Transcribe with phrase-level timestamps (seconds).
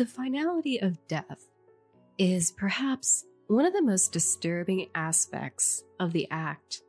[0.00, 1.44] The finality of death
[2.16, 6.80] is perhaps one of the most disturbing aspects of the act.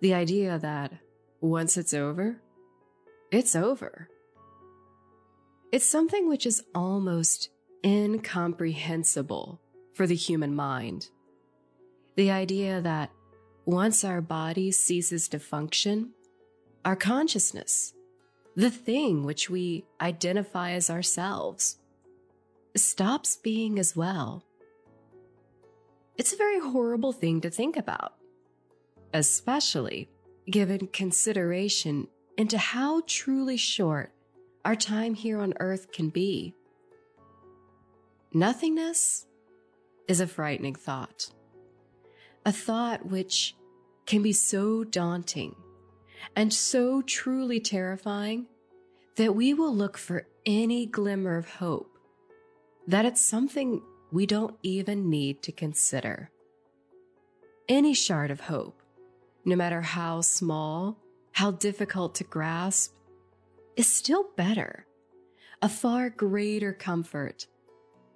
[0.00, 0.94] The idea that
[1.42, 2.40] once it's over,
[3.30, 4.08] it's over.
[5.70, 7.50] It's something which is almost
[7.84, 9.60] incomprehensible
[9.92, 11.10] for the human mind.
[12.14, 13.10] The idea that
[13.66, 16.12] once our body ceases to function,
[16.82, 17.92] our consciousness,
[18.54, 21.76] the thing which we identify as ourselves,
[22.78, 24.44] stops being as well.
[26.16, 28.14] It's a very horrible thing to think about,
[29.12, 30.08] especially
[30.50, 34.12] given consideration into how truly short
[34.64, 36.54] our time here on earth can be.
[38.32, 39.26] Nothingness
[40.08, 41.30] is a frightening thought,
[42.44, 43.56] a thought which
[44.06, 45.54] can be so daunting
[46.34, 48.46] and so truly terrifying
[49.16, 51.95] that we will look for any glimmer of hope,
[52.86, 56.30] that it's something we don't even need to consider.
[57.68, 58.80] Any shard of hope,
[59.44, 60.98] no matter how small,
[61.32, 62.94] how difficult to grasp,
[63.76, 64.86] is still better,
[65.60, 67.46] a far greater comfort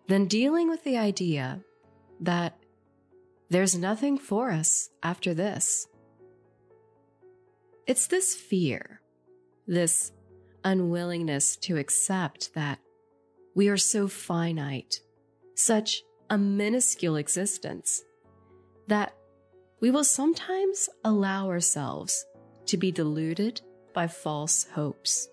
[0.06, 1.60] than dealing with the idea
[2.20, 2.56] that
[3.48, 5.88] there's nothing for us after this.
[7.86, 9.00] It's this fear,
[9.66, 10.12] this
[10.64, 12.78] unwillingness to accept that
[13.54, 15.00] we are so finite,
[15.54, 18.02] such a minuscule existence,
[18.86, 19.14] that
[19.80, 22.24] we will sometimes allow ourselves
[22.66, 23.60] to be deluded
[23.92, 25.28] by false hopes.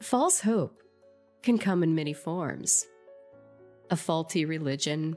[0.00, 0.82] False hope
[1.42, 2.84] can come in many forms.
[3.90, 5.16] A faulty religion,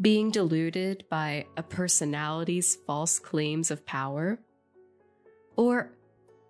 [0.00, 4.38] being deluded by a personality's false claims of power,
[5.56, 5.92] or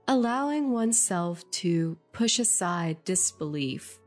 [0.09, 3.99] allowing oneself to push aside disbelief,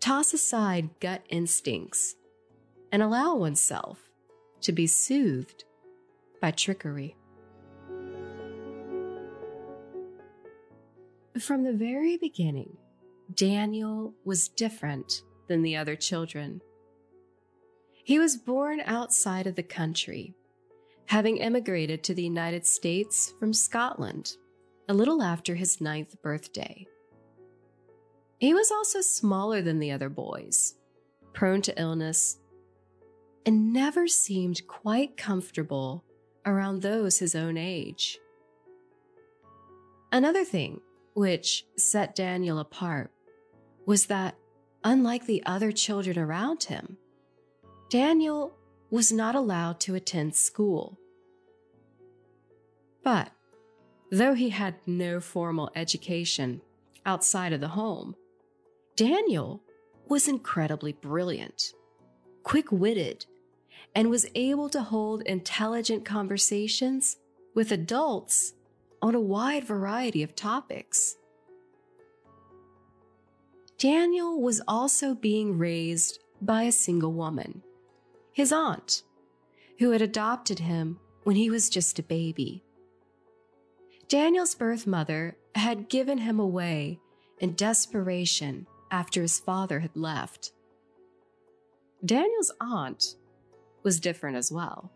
[0.00, 2.14] toss aside gut instincts,
[2.92, 4.10] and allow oneself
[4.60, 5.64] to be soothed
[6.40, 7.16] by trickery.
[11.40, 12.76] From the very beginning,
[13.34, 16.60] Daniel was different than the other children.
[17.92, 20.34] He was born outside of the country
[21.06, 24.36] having emigrated to the United States from Scotland
[24.88, 26.86] a little after his ninth birthday.
[28.38, 30.74] He was also smaller than the other boys,
[31.32, 32.38] prone to illness,
[33.46, 36.04] and never seemed quite comfortable
[36.46, 38.18] around those his own age.
[40.12, 40.80] Another thing
[41.14, 43.10] which set Daniel apart
[43.86, 44.36] was that,
[44.82, 46.98] unlike the other children around him,
[47.88, 48.54] Daniel
[48.90, 50.98] was not allowed to attend school.
[53.02, 53.30] But
[54.18, 56.60] though he had no formal education
[57.04, 58.14] outside of the home,
[58.94, 59.60] Daniel
[60.08, 61.72] was incredibly brilliant,
[62.44, 63.26] quick witted,
[63.92, 67.16] and was able to hold intelligent conversations
[67.56, 68.54] with adults
[69.02, 71.16] on a wide variety of topics.
[73.78, 77.62] Daniel was also being raised by a single woman
[78.32, 79.02] his aunt,
[79.78, 82.64] who had adopted him when he was just a baby.
[84.14, 87.00] Daniel's birth mother had given him away
[87.40, 90.52] in desperation after his father had left.
[92.04, 93.16] Daniel's aunt
[93.82, 94.92] was different as well.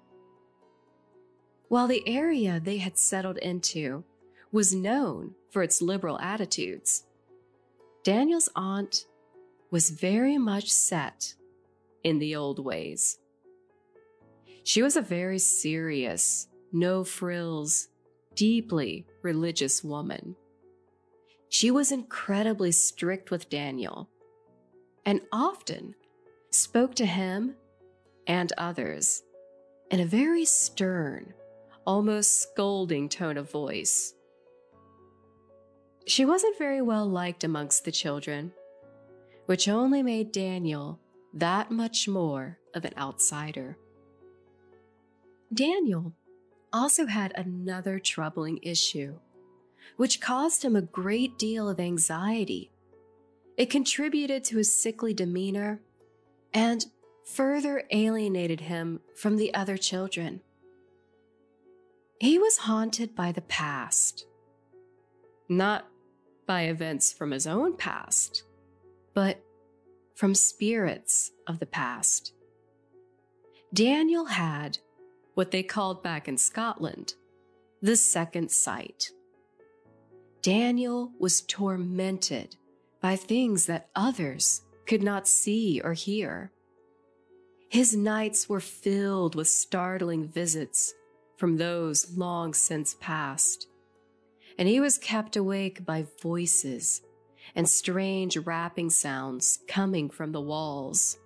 [1.66, 4.04] While the area they had settled into
[4.52, 7.02] was known for its liberal attitudes,
[8.04, 9.06] Daniel's aunt
[9.72, 11.34] was very much set
[12.04, 13.18] in the old ways.
[14.62, 17.88] She was a very serious, no frills,
[18.38, 20.37] deeply religious woman.
[21.49, 24.09] She was incredibly strict with Daniel
[25.04, 25.97] and often
[26.50, 27.56] spoke to him
[28.28, 29.24] and others
[29.91, 31.34] in a very stern,
[31.84, 34.15] almost scolding tone of voice.
[36.07, 38.53] She wasn't very well liked amongst the children,
[39.47, 41.01] which only made Daniel
[41.34, 43.77] that much more of an outsider.
[45.53, 46.12] Daniel
[46.72, 49.18] also had another troubling issue,
[49.97, 52.70] which caused him a great deal of anxiety.
[53.56, 55.80] It contributed to his sickly demeanor
[56.54, 56.86] and
[57.24, 60.41] further alienated him from the other children.
[62.20, 64.26] He was haunted by the past,
[65.48, 65.86] not
[66.47, 68.44] by events from his own past,
[69.14, 69.41] but
[70.14, 72.32] from spirits of the past.
[73.72, 74.78] Daniel had
[75.38, 77.14] what they called back in Scotland
[77.80, 79.12] the second sight.
[80.42, 82.56] Daniel was tormented
[83.00, 86.50] by things that others could not see or hear.
[87.68, 90.92] His nights were filled with startling visits
[91.36, 93.68] from those long since past,
[94.58, 97.00] and he was kept awake by voices
[97.54, 101.16] and strange rapping sounds coming from the walls.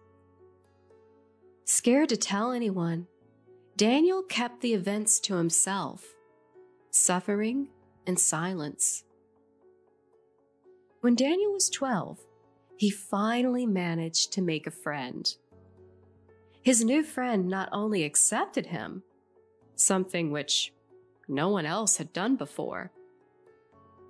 [1.65, 3.07] Scared to tell anyone,
[3.83, 6.15] Daniel kept the events to himself,
[6.93, 7.67] suffering
[8.07, 9.03] in silence.
[11.01, 12.21] When Daniel was 12,
[12.77, 15.35] he finally managed to make a friend.
[16.63, 19.03] His new friend not only accepted him,
[19.75, 20.73] something which
[21.27, 22.93] no one else had done before,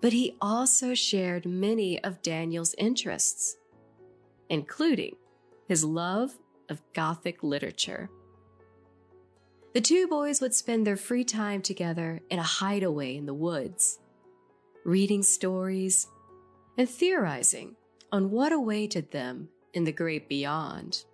[0.03, 3.57] but he also shared many of Daniel's interests,
[4.51, 5.17] including
[5.67, 6.35] his love
[6.69, 8.11] of Gothic literature.
[9.75, 13.99] The two boys would spend their free time together in a hideaway in the woods,
[14.85, 16.07] reading stories
[16.77, 17.77] and theorizing
[18.11, 21.05] on what awaited them in the great beyond.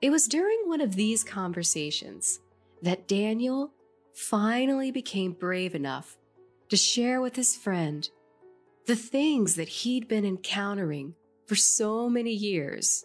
[0.00, 2.38] It was during one of these conversations
[2.80, 3.72] that Daniel
[4.14, 6.16] finally became brave enough
[6.68, 8.08] to share with his friend
[8.86, 11.14] the things that he'd been encountering
[11.46, 13.04] for so many years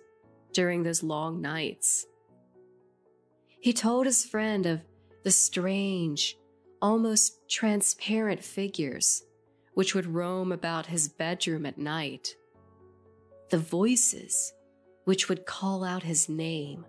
[0.54, 2.06] during those long nights.
[3.62, 4.82] He told his friend of
[5.24, 6.36] the strange,
[6.82, 9.24] almost transparent figures
[9.76, 12.36] which would roam about his bedroom at night,
[13.52, 14.52] the voices
[15.06, 16.86] which would call out his name,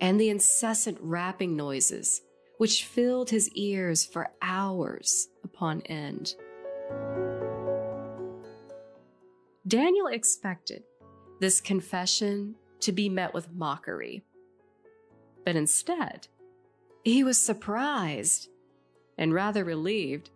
[0.00, 2.22] and the incessant rapping noises
[2.58, 6.36] which filled his ears for hours upon end.
[9.66, 10.84] Daniel expected
[11.40, 14.22] this confession to be met with mockery.
[15.46, 16.26] But instead,
[17.04, 18.48] he was surprised
[19.16, 20.30] and rather relieved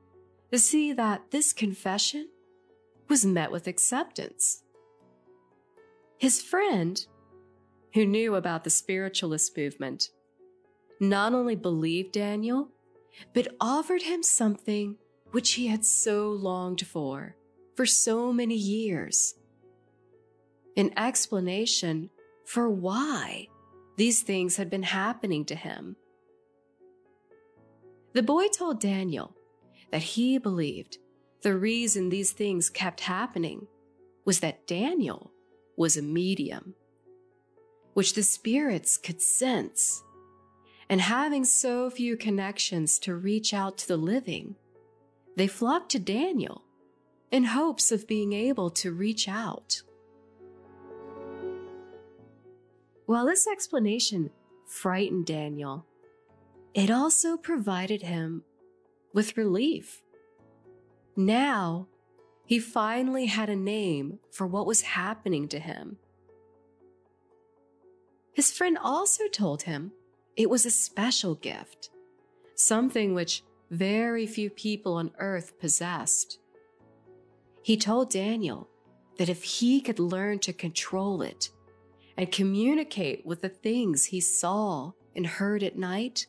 [0.53, 2.29] to see that this confession
[3.09, 4.63] was met with acceptance.
[6.17, 7.05] His friend,
[7.93, 10.11] who knew about the spiritualist movement,
[11.01, 12.69] not only believed Daniel,
[13.35, 14.97] but offered him something
[15.33, 17.35] which he had so longed for
[17.75, 19.35] for so many years
[20.77, 22.11] an explanation
[22.45, 23.49] for why
[24.01, 25.95] these things had been happening to him.
[28.15, 29.37] The boy told Daniel
[29.93, 30.97] that he believed
[31.43, 33.67] the reason these things kept happening
[34.25, 35.31] was that Daniel
[35.77, 36.75] was a medium,
[37.93, 40.03] which the spirits could sense
[40.89, 44.57] and having so few connections to reach out to the living,
[45.37, 46.65] they flocked to Daniel
[47.31, 49.83] in hopes of being able to reach out.
[53.11, 54.31] While this explanation
[54.69, 55.85] frightened Daniel,
[56.75, 58.45] it also provided him
[59.13, 60.01] with relief.
[61.17, 61.89] Now,
[62.47, 65.97] he finally had a name for what was happening to him.
[68.33, 69.91] His friend also told him
[70.37, 71.91] it was a special gift,
[72.55, 73.43] something which
[73.73, 76.39] very few people on earth possessed.
[77.65, 78.69] He told Daniel
[79.19, 81.51] that if he could learn to control it
[82.17, 86.27] and communicate with the things he saw and heard at night,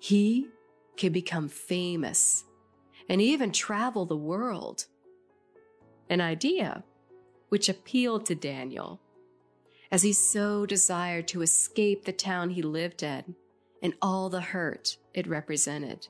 [0.00, 0.48] he
[0.96, 2.44] could become famous
[3.08, 4.86] and even travel the world.
[6.08, 6.84] An idea
[7.48, 9.00] which appealed to Daniel
[9.90, 13.34] as he so desired to escape the town he lived in
[13.82, 16.06] and all the hurt it represented.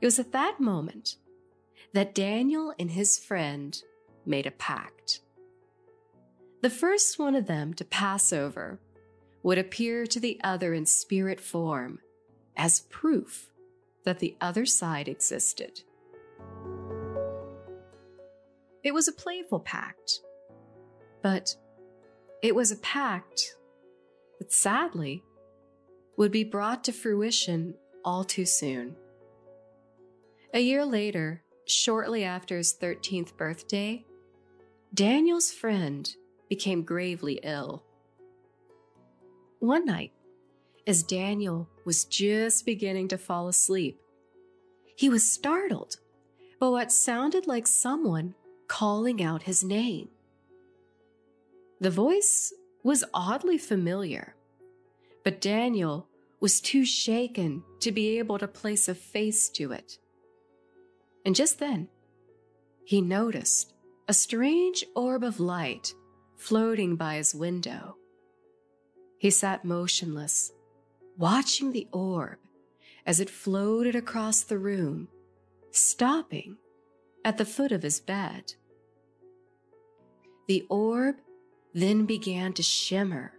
[0.00, 1.16] It was at that moment
[1.92, 3.80] that Daniel and his friend
[4.24, 5.20] made a pact.
[6.66, 8.80] The first one of them to pass over
[9.44, 12.00] would appear to the other in spirit form
[12.56, 13.52] as proof
[14.02, 15.82] that the other side existed.
[18.82, 20.18] It was a playful pact,
[21.22, 21.54] but
[22.42, 23.54] it was a pact
[24.40, 25.22] that sadly
[26.16, 28.96] would be brought to fruition all too soon.
[30.52, 34.04] A year later, shortly after his 13th birthday,
[34.92, 36.12] Daniel's friend
[36.48, 37.82] became gravely ill.
[39.60, 40.12] One night,
[40.86, 44.00] as Daniel was just beginning to fall asleep,
[44.96, 45.96] he was startled
[46.60, 48.34] by what sounded like someone
[48.68, 50.08] calling out his name.
[51.80, 54.34] The voice was oddly familiar,
[55.24, 56.08] but Daniel
[56.40, 59.98] was too shaken to be able to place a face to it.
[61.24, 61.88] And just then,
[62.84, 63.74] he noticed
[64.08, 65.92] a strange orb of light
[66.36, 67.96] floating by his window.
[69.18, 70.52] He sat motionless,
[71.16, 72.38] watching the orb
[73.06, 75.08] as it floated across the room,
[75.70, 76.56] stopping
[77.24, 78.54] at the foot of his bed.
[80.48, 81.16] The orb
[81.74, 83.32] then began to shimmer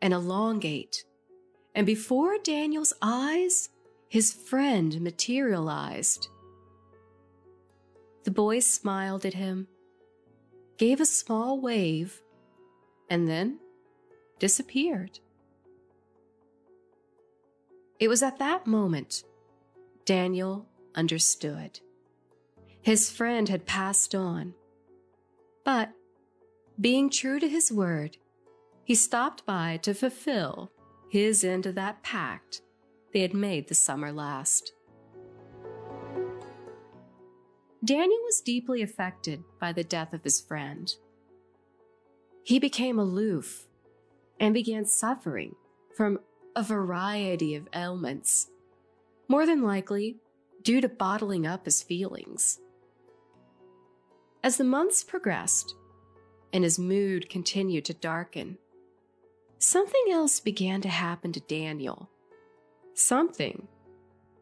[0.00, 1.04] and elongate,
[1.74, 3.70] and before Daniel's eyes,
[4.08, 6.28] his friend materialized.
[8.24, 9.68] The boy smiled at him,
[10.78, 12.22] gave a small wave,
[13.10, 13.58] and then
[14.38, 15.18] disappeared.
[17.98, 19.24] It was at that moment
[20.04, 21.80] Daniel understood.
[22.80, 24.54] His friend had passed on,
[25.64, 25.90] but
[26.80, 28.16] being true to his word,
[28.84, 30.70] he stopped by to fulfill
[31.10, 32.62] his end of that pact
[33.12, 34.72] they had made the summer last.
[37.84, 40.94] Daniel was deeply affected by the death of his friend.
[42.42, 43.66] He became aloof
[44.40, 45.54] and began suffering
[45.96, 46.20] from
[46.56, 48.50] a variety of ailments,
[49.28, 50.16] more than likely
[50.62, 52.58] due to bottling up his feelings.
[54.42, 55.74] As the months progressed
[56.52, 58.58] and his mood continued to darken,
[59.58, 62.10] something else began to happen to Daniel.
[62.94, 63.68] Something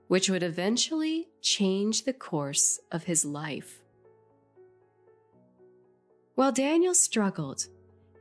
[0.08, 3.82] which would eventually change the course of his life.
[6.34, 7.66] While Daniel struggled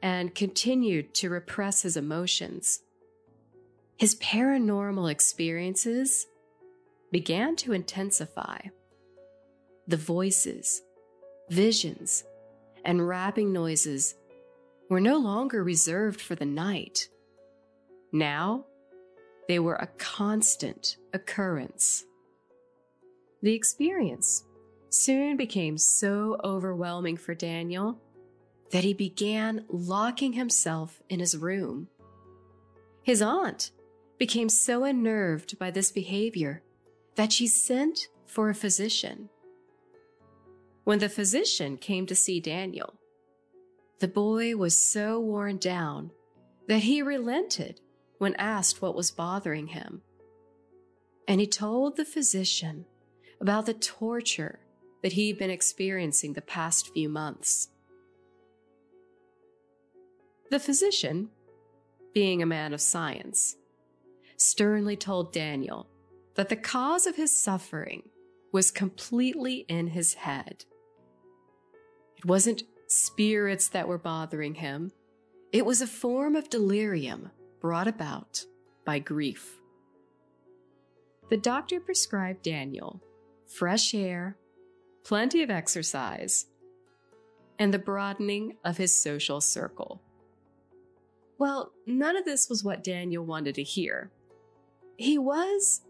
[0.01, 2.81] and continued to repress his emotions,
[3.97, 6.25] his paranormal experiences
[7.11, 8.59] began to intensify.
[9.87, 10.81] The voices,
[11.49, 12.23] visions,
[12.83, 14.15] and rapping noises
[14.89, 17.09] were no longer reserved for the night.
[18.11, 18.65] Now,
[19.47, 22.05] they were a constant occurrence.
[23.41, 24.43] The experience
[24.89, 27.99] soon became so overwhelming for Daniel
[28.71, 31.87] that he began locking himself in his room.
[33.03, 33.71] His aunt
[34.17, 36.63] became so unnerved by this behavior
[37.15, 39.29] that she sent for a physician.
[40.83, 42.95] When the physician came to see Daniel,
[43.99, 46.11] the boy was so worn down
[46.67, 47.81] that he relented
[48.17, 50.01] when asked what was bothering him.
[51.27, 52.85] And he told the physician
[53.41, 54.59] about the torture
[55.01, 57.69] that he'd been experiencing the past few months.
[60.49, 61.29] The physician,
[62.13, 63.57] being a man of science,
[64.37, 65.87] sternly told Daniel
[66.35, 68.03] that the cause of his suffering
[68.51, 70.65] was completely in his head.
[72.17, 74.91] It wasn't spirits that were bothering him,
[75.51, 77.31] it was a form of delirium
[77.65, 78.45] brought about
[78.85, 79.55] by grief.
[81.31, 83.01] The doctor prescribed Daniel
[83.47, 84.37] fresh air,
[85.03, 86.45] plenty of exercise,
[87.57, 89.99] and the broadening of his social circle.
[91.39, 94.11] Well, none of this was what Daniel wanted to hear.
[94.97, 95.81] He was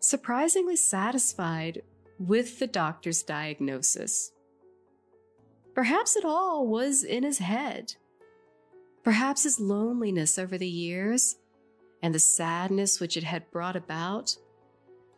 [0.00, 1.82] surprisingly satisfied
[2.18, 4.32] with the doctor's diagnosis.
[5.76, 7.94] Perhaps it all was in his head.
[9.02, 11.36] Perhaps his loneliness over the years
[12.02, 14.36] and the sadness which it had brought about,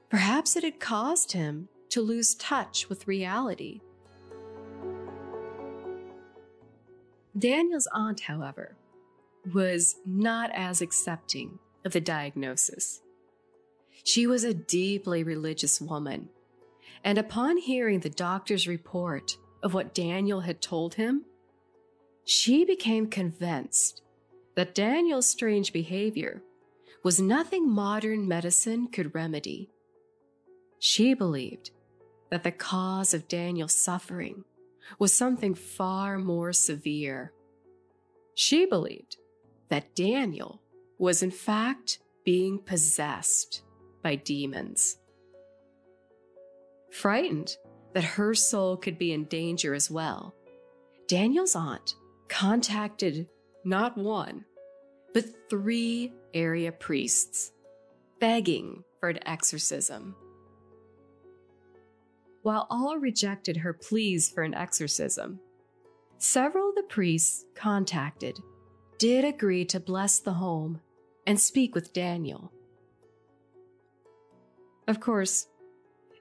[0.08, 3.80] perhaps it had caused him to lose touch with reality.
[7.36, 8.76] Daniel's aunt, however,
[9.52, 13.00] was not as accepting of the diagnosis.
[14.04, 16.28] She was a deeply religious woman,
[17.02, 21.24] and upon hearing the doctor's report of what Daniel had told him,
[22.24, 24.02] she became convinced
[24.54, 26.42] that Daniel's strange behavior
[27.02, 29.70] was nothing modern medicine could remedy.
[30.78, 31.70] She believed
[32.30, 34.44] that the cause of Daniel's suffering
[34.98, 37.32] was something far more severe.
[38.34, 39.16] She believed
[39.68, 40.60] that Daniel
[40.98, 43.62] was in fact being possessed
[44.02, 44.98] by demons.
[46.90, 47.56] Frightened
[47.94, 50.34] that her soul could be in danger as well,
[51.08, 51.96] Daniel's aunt
[52.32, 53.28] contacted
[53.62, 54.42] not one,
[55.12, 57.52] but three area priests,
[58.20, 60.16] begging for an exorcism.
[62.40, 65.40] While all rejected her pleas for an exorcism,
[66.16, 68.38] several of the priests contacted
[68.96, 70.80] did agree to bless the home
[71.26, 72.50] and speak with Daniel.
[74.88, 75.48] Of course,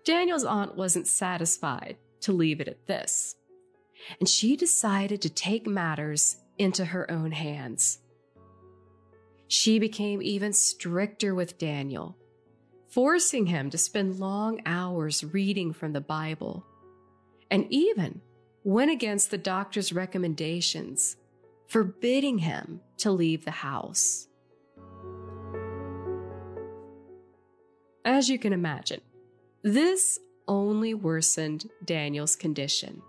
[0.04, 3.38] Daniel's aunt wasn't satisfied to leave it at this
[4.20, 8.00] and she decided to take matters into her own hands.
[9.48, 12.16] She became even stricter with Daniel,
[12.90, 16.66] forcing him to spend long hours reading from the Bible,
[17.50, 18.22] and even
[18.64, 21.18] went against the doctor's recommendations,
[21.68, 24.28] forbidding him to leave the house.
[28.06, 29.02] As you can imagine,
[29.64, 33.02] this only worsened Daniel's condition.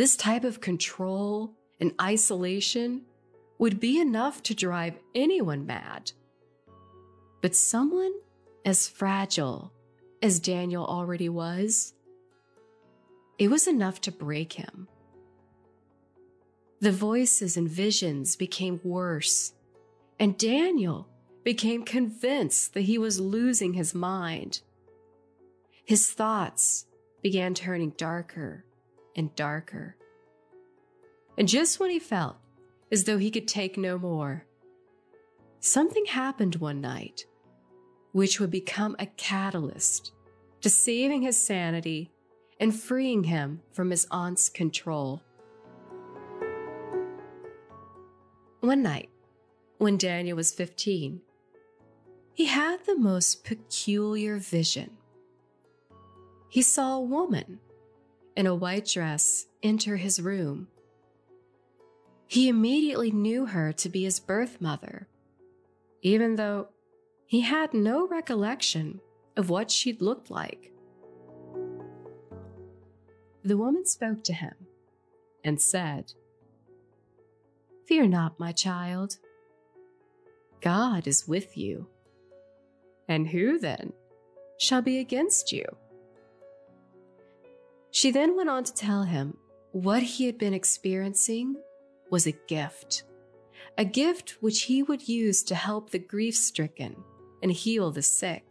[0.00, 3.02] This type of control and isolation
[3.58, 6.12] would be enough to drive anyone mad.
[7.42, 8.14] But someone
[8.64, 9.74] as fragile
[10.22, 11.92] as Daniel already was,
[13.38, 14.88] it was enough to break him.
[16.80, 19.52] The voices and visions became worse,
[20.18, 21.08] and Daniel
[21.44, 24.62] became convinced that he was losing his mind.
[25.84, 26.86] His thoughts
[27.20, 28.64] began turning darker
[29.16, 29.96] and darker.
[31.38, 32.36] And just when he felt
[32.92, 34.44] as though he could take no more,
[35.60, 37.26] something happened one night
[38.12, 40.12] which would become a catalyst
[40.60, 42.10] to saving his sanity
[42.58, 45.22] and freeing him from his aunt's control.
[48.60, 49.08] One night,
[49.78, 51.22] when Daniel was 15,
[52.34, 54.90] he had the most peculiar vision.
[56.48, 57.60] He saw a woman
[58.40, 60.66] in a white dress enter his room.
[62.26, 65.06] He immediately knew her to be his birth mother,
[66.00, 66.68] even though
[67.26, 69.02] he had no recollection
[69.36, 70.72] of what she'd looked like.
[73.44, 74.54] The woman spoke to him
[75.44, 76.14] and said,
[77.86, 79.18] Fear not, my child.
[80.62, 81.88] God is with you.
[83.06, 83.92] And who then
[84.58, 85.66] shall be against you?
[87.90, 89.36] She then went on to tell him
[89.72, 91.56] what he had been experiencing
[92.10, 93.04] was a gift,
[93.78, 96.96] a gift which he would use to help the grief stricken
[97.42, 98.44] and heal the sick.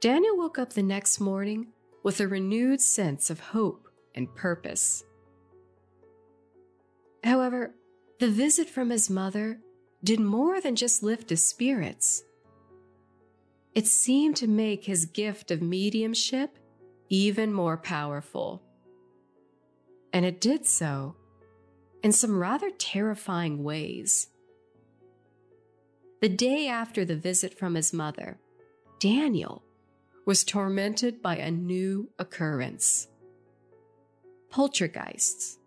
[0.00, 1.68] Daniel woke up the next morning
[2.02, 5.04] with a renewed sense of hope and purpose.
[7.22, 7.74] However,
[8.18, 9.60] the visit from his mother
[10.02, 12.24] did more than just lift his spirits.
[13.74, 16.58] It seemed to make his gift of mediumship
[17.10, 18.62] even more powerful.
[20.12, 21.16] And it did so
[22.02, 24.28] in some rather terrifying ways.
[26.22, 28.38] The day after the visit from his mother,
[28.98, 29.62] Daniel
[30.24, 33.08] was tormented by a new occurrence
[34.50, 35.58] poltergeists.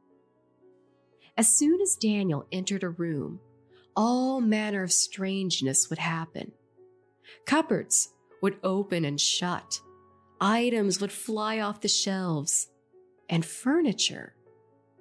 [1.37, 3.39] As soon as Daniel entered a room,
[3.95, 6.51] all manner of strangeness would happen.
[7.45, 8.09] Cupboards
[8.41, 9.79] would open and shut,
[10.43, 12.67] items would fly off the shelves,
[13.29, 14.35] and furniture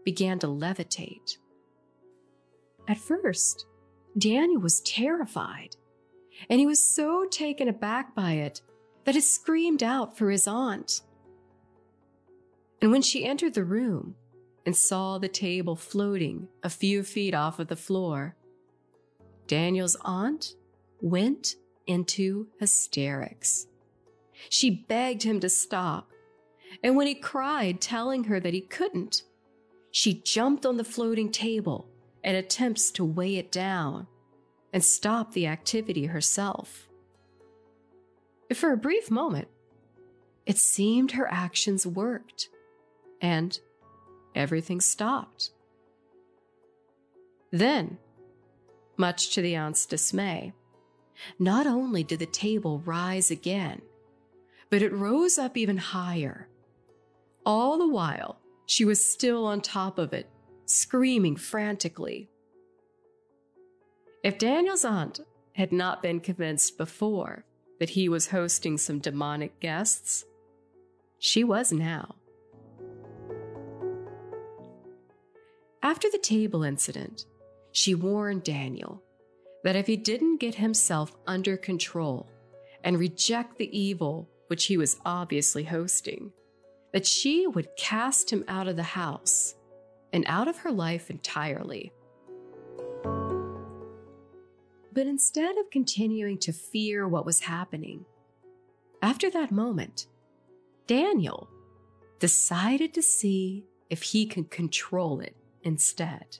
[0.04, 1.36] began to levitate.
[2.88, 3.66] At first,
[4.16, 5.74] Daniel was terrified,
[6.48, 8.62] and he was so taken aback by it
[9.04, 11.00] that he screamed out for his aunt.
[12.80, 14.14] And when she entered the room
[14.64, 18.36] and saw the table floating a few feet off of the floor,
[19.48, 20.54] Daniel's aunt
[21.00, 23.66] went into hysterics.
[24.48, 26.10] She begged him to stop,
[26.82, 29.22] and when he cried, telling her that he couldn't,
[29.90, 31.88] she jumped on the floating table
[32.24, 34.06] and attempts to weigh it down
[34.72, 36.88] and stop the activity herself.
[38.54, 39.48] For a brief moment,
[40.46, 42.48] it seemed her actions worked
[43.20, 43.58] and
[44.34, 45.50] everything stopped.
[47.50, 47.98] Then,
[48.96, 50.52] much to the aunt's dismay,
[51.38, 53.82] not only did the table rise again,
[54.72, 56.48] but it rose up even higher.
[57.44, 60.30] All the while, she was still on top of it,
[60.64, 62.30] screaming frantically.
[64.24, 65.20] If Daniel's aunt
[65.52, 67.44] had not been convinced before
[67.80, 70.24] that he was hosting some demonic guests,
[71.18, 72.14] she was now.
[75.82, 77.26] After the table incident,
[77.72, 79.02] she warned Daniel
[79.64, 82.26] that if he didn't get himself under control
[82.82, 86.30] and reject the evil which he was obviously hosting,
[86.92, 89.54] that she would cast him out of the house
[90.12, 91.90] and out of her life entirely.
[94.92, 98.04] But instead of continuing to fear what was happening,
[99.00, 100.06] after that moment,
[100.86, 101.48] Daniel
[102.18, 106.36] decided to see if he could control it instead.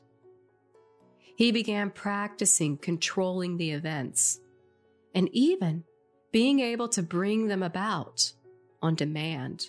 [1.35, 4.39] He began practicing controlling the events
[5.15, 5.85] and even
[6.33, 8.33] being able to bring them about
[8.81, 9.69] on demand.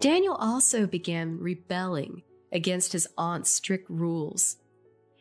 [0.00, 4.56] Daniel also began rebelling against his aunt's strict rules,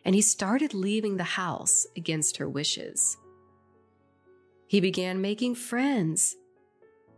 [0.05, 3.17] and he started leaving the house against her wishes.
[4.67, 6.35] He began making friends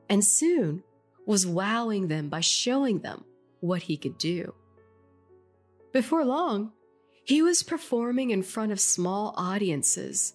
[0.10, 0.84] and soon
[1.26, 3.24] was wowing them by showing them
[3.60, 4.54] what he could do.
[5.92, 6.74] Before long,
[7.24, 10.34] he was performing in front of small audiences,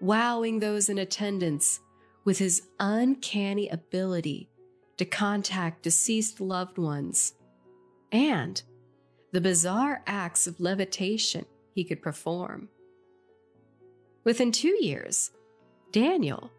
[0.00, 1.80] wowing those in attendance
[2.24, 4.48] with his uncanny ability
[4.96, 7.34] to contact deceased loved ones
[8.12, 8.62] and
[9.32, 12.68] the bizarre acts of levitation he could perform.
[14.24, 15.30] Within two years,
[15.92, 16.50] Daniel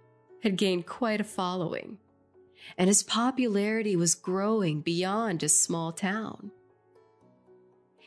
[0.44, 1.98] had gained quite a following,
[2.78, 6.52] and his popularity was growing beyond his small town.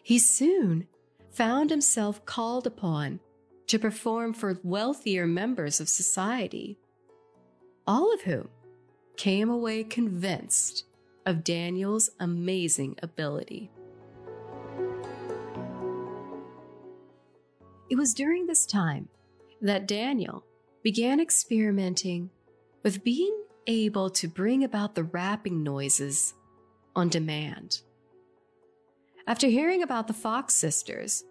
[0.02, 0.86] He soon
[1.30, 3.20] found himself called upon
[3.66, 6.78] to perform for wealthier members of society,
[7.86, 8.48] all of whom
[9.16, 10.84] came away convinced
[11.24, 13.70] of Daniel's amazing ability.
[17.90, 19.08] It was during this time
[19.60, 20.44] that Daniel
[20.82, 22.30] began experimenting
[22.82, 26.34] with being able to bring about the rapping noises
[26.96, 27.80] on demand.
[29.26, 31.24] After hearing about the Fox sisters,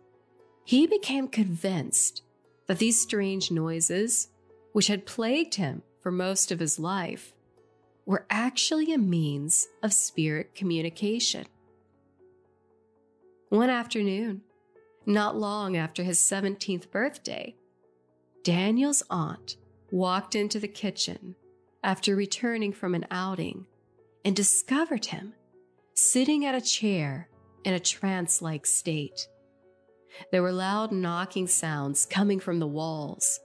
[0.64, 2.24] he became convinced
[2.68, 4.30] that these strange noises,
[4.72, 7.34] which had plagued him for most of his life,
[8.06, 11.46] were actually a means of spirit communication.
[13.50, 14.42] One afternoon,
[15.06, 17.56] not long after his 17th birthday,
[18.44, 19.58] Daniel's aunt
[19.92, 21.36] walked into the kitchen
[21.84, 23.66] after returning from an outing
[24.24, 25.34] and discovered him
[25.94, 27.28] sitting at a chair
[27.64, 29.28] in a trance like state.
[30.32, 33.40] There were loud knocking sounds coming from the walls,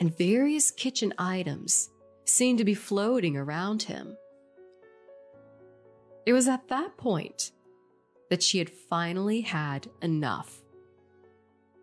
[0.00, 1.90] and various kitchen items
[2.24, 4.16] seemed to be floating around him.
[6.24, 7.52] It was at that point
[8.30, 10.62] that she had finally had enough.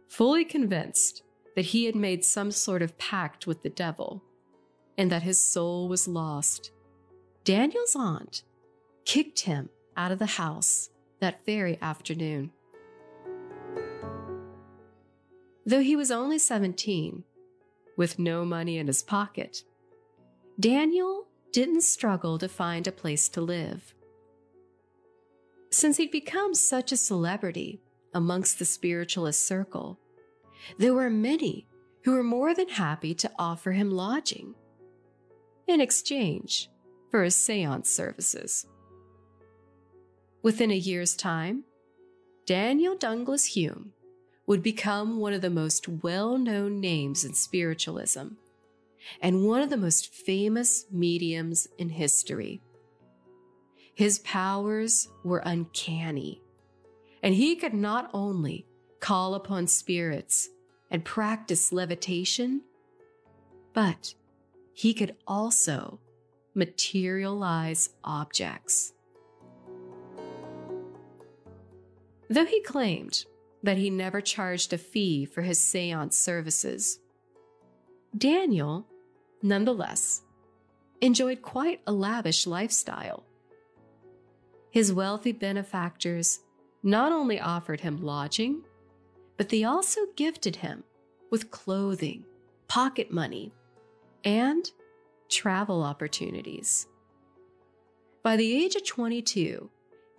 [0.07, 1.23] Fully convinced
[1.55, 4.23] that he had made some sort of pact with the devil
[4.97, 6.71] and that his soul was lost,
[7.43, 8.43] Daniel's aunt
[9.05, 12.51] kicked him out of the house that very afternoon.
[15.65, 17.23] Though he was only 17,
[17.97, 19.63] with no money in his pocket,
[20.59, 23.93] Daniel didn't struggle to find a place to live.
[25.71, 27.81] Since he'd become such a celebrity
[28.13, 29.99] amongst the spiritualist circle,
[30.77, 31.67] there were many
[32.03, 34.55] who were more than happy to offer him lodging
[35.67, 36.69] in exchange
[37.11, 38.65] for his seance services.
[40.41, 41.63] Within a year's time,
[42.45, 43.93] Daniel Dunglas Hume
[44.49, 48.29] would become one of the most well known names in spiritualism
[49.21, 52.59] and one of the most famous mediums in history.
[53.93, 56.41] His powers were uncanny,
[57.21, 58.65] and he could not only
[58.99, 60.49] call upon spirits
[60.89, 62.63] and practice levitation,
[63.73, 64.15] but
[64.73, 65.99] he could also
[66.55, 68.93] materialize objects.
[72.31, 73.25] Though he claimed
[73.63, 76.99] that he never charged a fee for his seance services,
[78.17, 78.87] Daniel,
[79.43, 80.23] nonetheless,
[81.01, 83.23] enjoyed quite a lavish lifestyle.
[84.71, 86.39] His wealthy benefactors
[86.83, 88.63] not only offered him lodging,
[89.37, 90.83] but they also gifted him
[91.31, 92.25] with clothing,
[92.67, 93.53] pocket money,
[94.23, 94.69] and
[95.29, 96.87] travel opportunities.
[98.23, 99.69] By the age of 22,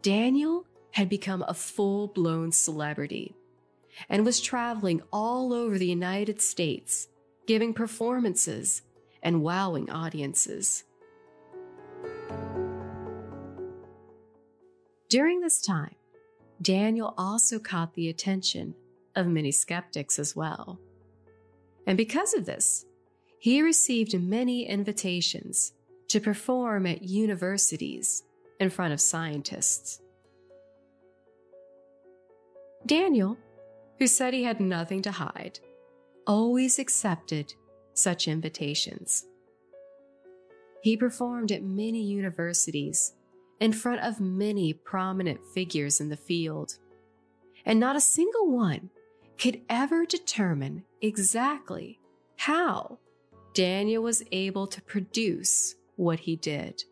[0.03, 3.35] Daniel had become a full blown celebrity
[4.09, 7.09] and was traveling all over the United States,
[7.47, 8.83] giving performances
[9.23, 10.85] and wowing audiences.
[15.09, 15.97] During this time,
[16.63, 18.75] Daniel also caught the attention
[19.17, 20.79] of many skeptics as well.
[21.87, 22.85] And because of this,
[23.39, 25.73] he received many invitations
[26.09, 28.23] to perform at universities
[28.61, 30.01] in front of scientists.
[32.87, 33.37] Daniel,
[33.99, 35.61] who said he had nothing to hide,
[36.27, 37.55] always accepted
[37.95, 39.27] such invitations.
[40.83, 43.15] He performed at many universities
[43.61, 46.79] in front of many prominent figures in the field,
[47.67, 48.91] and not a single one
[49.39, 51.99] could ever determine exactly
[52.37, 52.99] how
[53.53, 56.83] Daniel was able to produce what he did.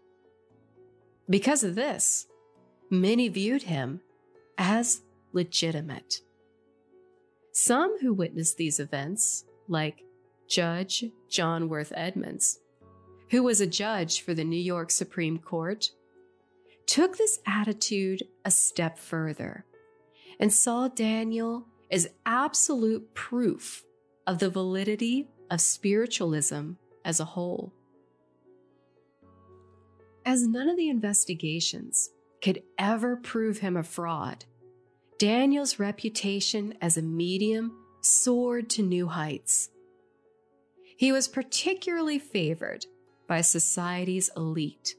[1.31, 2.27] Because of this,
[2.91, 4.01] many viewed him
[4.59, 6.21] as legitimate.
[7.53, 10.05] Some who witnessed these events, like
[10.49, 12.61] Judge John Worth Edmonds,
[13.31, 15.91] who was a judge for the New York Supreme Court,
[16.87, 19.65] took this attitude a step further
[20.41, 23.85] and saw Daniel as absolute proof
[24.27, 26.73] of the validity of spiritualism
[27.05, 27.73] as a whole.
[30.25, 32.11] As none of the investigations
[32.43, 34.45] could ever prove him a fraud,
[35.19, 39.69] Daniel's reputation as a medium soared to new heights.
[40.97, 42.87] He was particularly favored
[43.27, 44.95] by society's elite.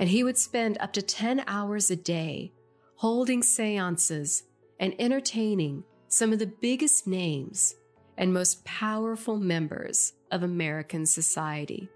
[0.00, 2.52] And he would spend up to 10 hours a day
[2.96, 4.42] holding seances
[4.80, 7.76] and entertaining some of the biggest names
[8.18, 11.88] and most powerful members of American society.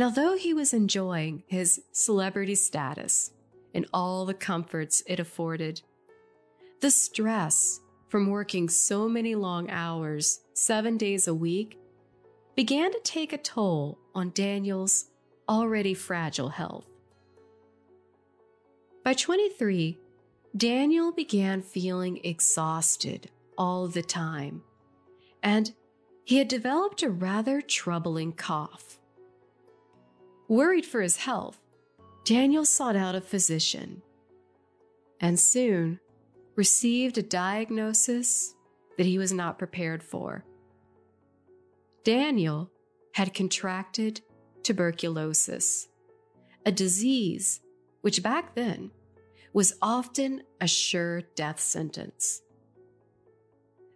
[0.00, 3.32] Now, though he was enjoying his celebrity status
[3.74, 5.82] and all the comforts it afforded,
[6.80, 11.78] the stress from working so many long hours, seven days a week,
[12.56, 15.10] began to take a toll on Daniel's
[15.46, 16.86] already fragile health.
[19.04, 19.98] By 23,
[20.56, 24.62] Daniel began feeling exhausted all the time,
[25.42, 25.74] and
[26.24, 28.96] he had developed a rather troubling cough.
[30.50, 31.60] Worried for his health,
[32.24, 34.02] Daniel sought out a physician
[35.20, 36.00] and soon
[36.56, 38.56] received a diagnosis
[38.98, 40.44] that he was not prepared for.
[42.02, 42.68] Daniel
[43.12, 44.22] had contracted
[44.64, 45.86] tuberculosis,
[46.66, 47.60] a disease
[48.00, 48.90] which back then
[49.52, 52.42] was often a sure death sentence.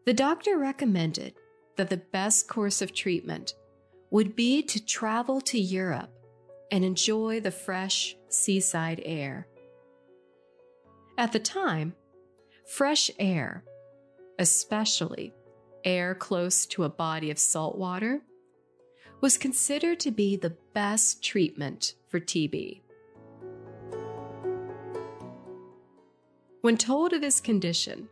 [0.07, 1.35] The doctor recommended
[1.75, 3.55] that the best course of treatment
[4.13, 6.14] would be to travel to Europe
[6.71, 9.47] and enjoy the fresh seaside air.
[11.17, 11.95] At the time,
[12.67, 13.65] fresh air,
[14.39, 15.33] especially
[15.85, 18.23] air close to a body of salt water,
[19.21, 22.81] was considered to be the best treatment for TB.
[26.63, 28.09] When told of his condition,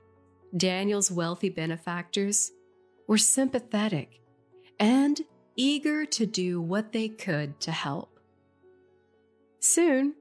[0.56, 2.52] Daniel's wealthy benefactors
[3.08, 4.20] were sympathetic
[4.78, 5.20] and
[5.56, 8.11] eager to do what they could to help.
[9.64, 10.14] Soon,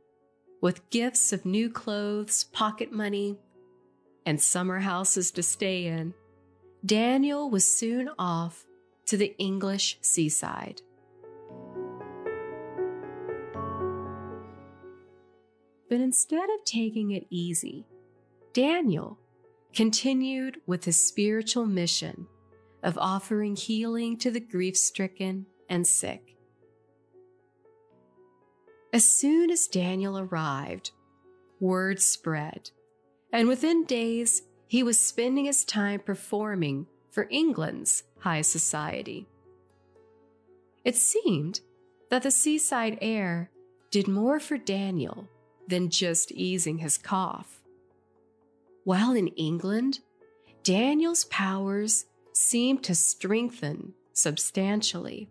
[0.62, 3.40] with gifts of new clothes, pocket money,
[4.24, 6.14] and summer houses to stay in,
[6.86, 8.68] Daniel was soon off
[9.08, 10.84] to the English seaside.
[15.90, 17.88] But instead of taking it easy,
[18.54, 19.18] Daniel
[19.74, 22.28] continued with his spiritual mission
[22.84, 26.38] of offering healing to the grief stricken and sick.
[28.94, 30.92] As soon as Daniel arrived,
[31.62, 32.72] word spread,
[33.32, 39.28] and within days he was spending his time performing for England's high society.
[40.84, 41.62] It seemed
[42.10, 43.50] that the seaside air
[43.92, 45.28] did more for Daniel
[45.68, 47.62] than just easing his cough.
[48.84, 50.00] While in England,
[50.64, 55.30] Daniel's powers seemed to strengthen substantially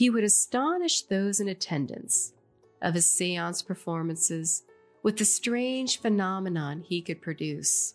[0.00, 2.32] he would astonish those in attendance
[2.80, 4.62] of his seance performances
[5.02, 7.92] with the strange phenomenon he could produce.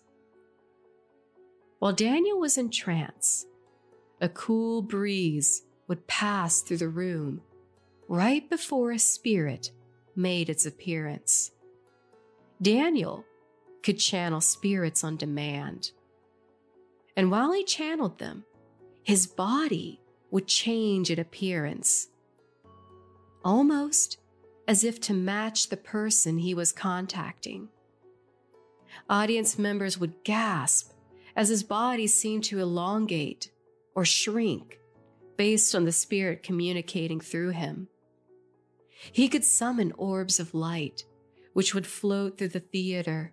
[1.80, 3.46] While Daniel was in trance,
[4.20, 7.40] a cool breeze would pass through the room
[8.06, 9.72] right before a spirit
[10.14, 11.50] made its appearance.
[12.62, 13.24] Daniel
[13.82, 15.90] could channel spirits on demand.
[17.16, 18.44] And while he channeled them,
[19.02, 22.08] his body would change in appearance,
[23.44, 24.18] almost
[24.68, 27.68] as if to match the person he was contacting.
[29.08, 30.92] Audience members would gasp
[31.36, 33.50] as his body seemed to elongate
[33.94, 34.80] or shrink
[35.36, 37.88] based on the spirit communicating through him.
[39.12, 41.04] He could summon orbs of light
[41.56, 43.32] which would float through the theater.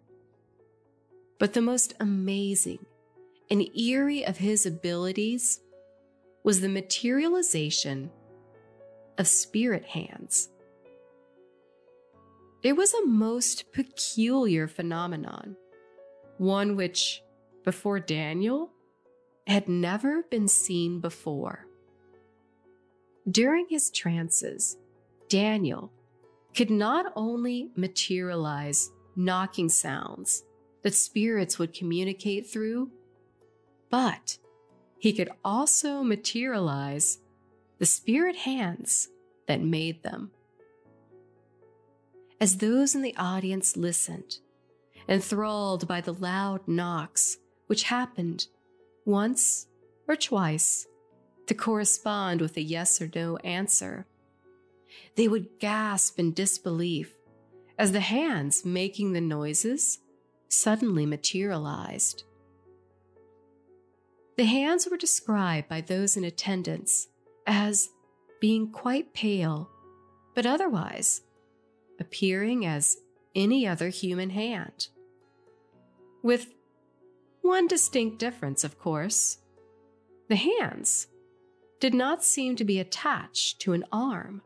[1.40, 2.86] But the most amazing
[3.50, 5.60] and eerie of his abilities
[6.44, 8.12] was the materialization
[9.18, 10.50] of spirit hands.
[12.62, 15.56] It was a most peculiar phenomenon,
[16.38, 17.22] one which,
[17.64, 18.72] before Daniel,
[19.48, 21.68] had never been seen before.
[23.30, 24.78] During his trances,
[25.30, 25.92] Daniel
[26.56, 30.44] could not only materialize knocking sounds
[30.84, 32.92] that spirits would communicate through,
[33.90, 34.38] but
[35.04, 37.18] he could also materialize
[37.78, 39.10] the spirit hands
[39.50, 40.32] that made them.
[42.40, 44.38] As those in the audience listened,
[45.10, 47.36] enthralled by the loud knocks
[47.68, 48.48] which happened
[49.04, 49.68] once
[50.08, 50.88] or twice
[51.48, 54.08] to correspond with a yes or no answer,
[55.18, 57.14] they would gasp in disbelief
[57.78, 60.00] as the hands making the noises
[60.48, 62.24] suddenly materialized.
[64.36, 67.08] The hands were described by those in attendance
[67.46, 67.90] as
[68.40, 69.70] being quite pale,
[70.34, 71.22] but otherwise
[72.00, 72.98] appearing as
[73.36, 74.88] any other human hand.
[76.24, 76.54] With
[77.42, 79.38] one distinct difference, of course.
[80.30, 81.08] The hands
[81.80, 84.42] did not seem to be attached to an arm,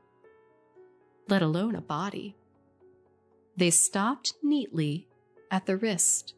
[1.29, 2.35] let alone a body.
[3.55, 5.07] They stopped neatly
[5.51, 6.33] at the wrist.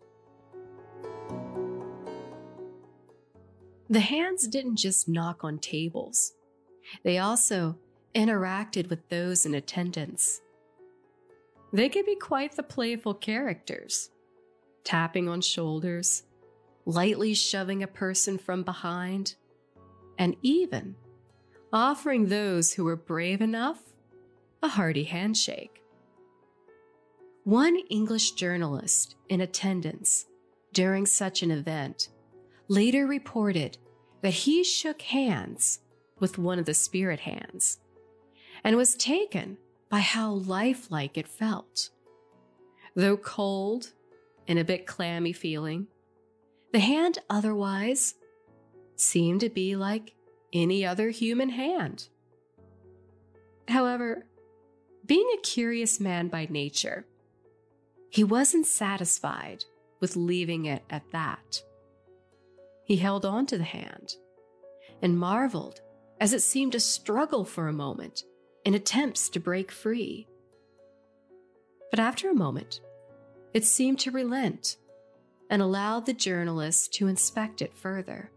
[3.89, 6.33] The hands didn't just knock on tables,
[7.03, 7.77] they also
[8.15, 10.41] interacted with those in attendance.
[11.73, 14.09] They could be quite the playful characters,
[14.83, 16.23] tapping on shoulders,
[16.85, 19.35] lightly shoving a person from behind,
[20.17, 20.95] and even
[21.71, 23.81] offering those who were brave enough
[24.61, 25.83] a hearty handshake.
[27.43, 30.25] One English journalist in attendance
[30.73, 32.09] during such an event
[32.69, 33.77] later reported
[34.21, 35.79] that he shook hands
[36.19, 37.79] with one of the spirit hands
[38.63, 39.57] and was taken
[39.89, 41.89] by how lifelike it felt.
[42.95, 43.91] Though cold
[44.47, 45.87] and a bit clammy feeling,
[46.71, 48.15] the hand otherwise
[48.95, 50.13] seemed to be like
[50.53, 52.09] any other human hand.
[53.67, 54.25] However,
[55.05, 57.05] being a curious man by nature,
[58.09, 59.63] he wasn't satisfied
[59.99, 61.61] with leaving it at that.
[62.89, 64.15] He held on to the hand
[64.99, 65.79] and marveled
[66.19, 68.23] as it seemed to struggle for a moment
[68.65, 70.27] in attempts to break free.
[71.91, 72.81] But after a moment,
[73.53, 74.77] it seemed to relent
[75.51, 78.31] and allowed the journalist to inspect it further.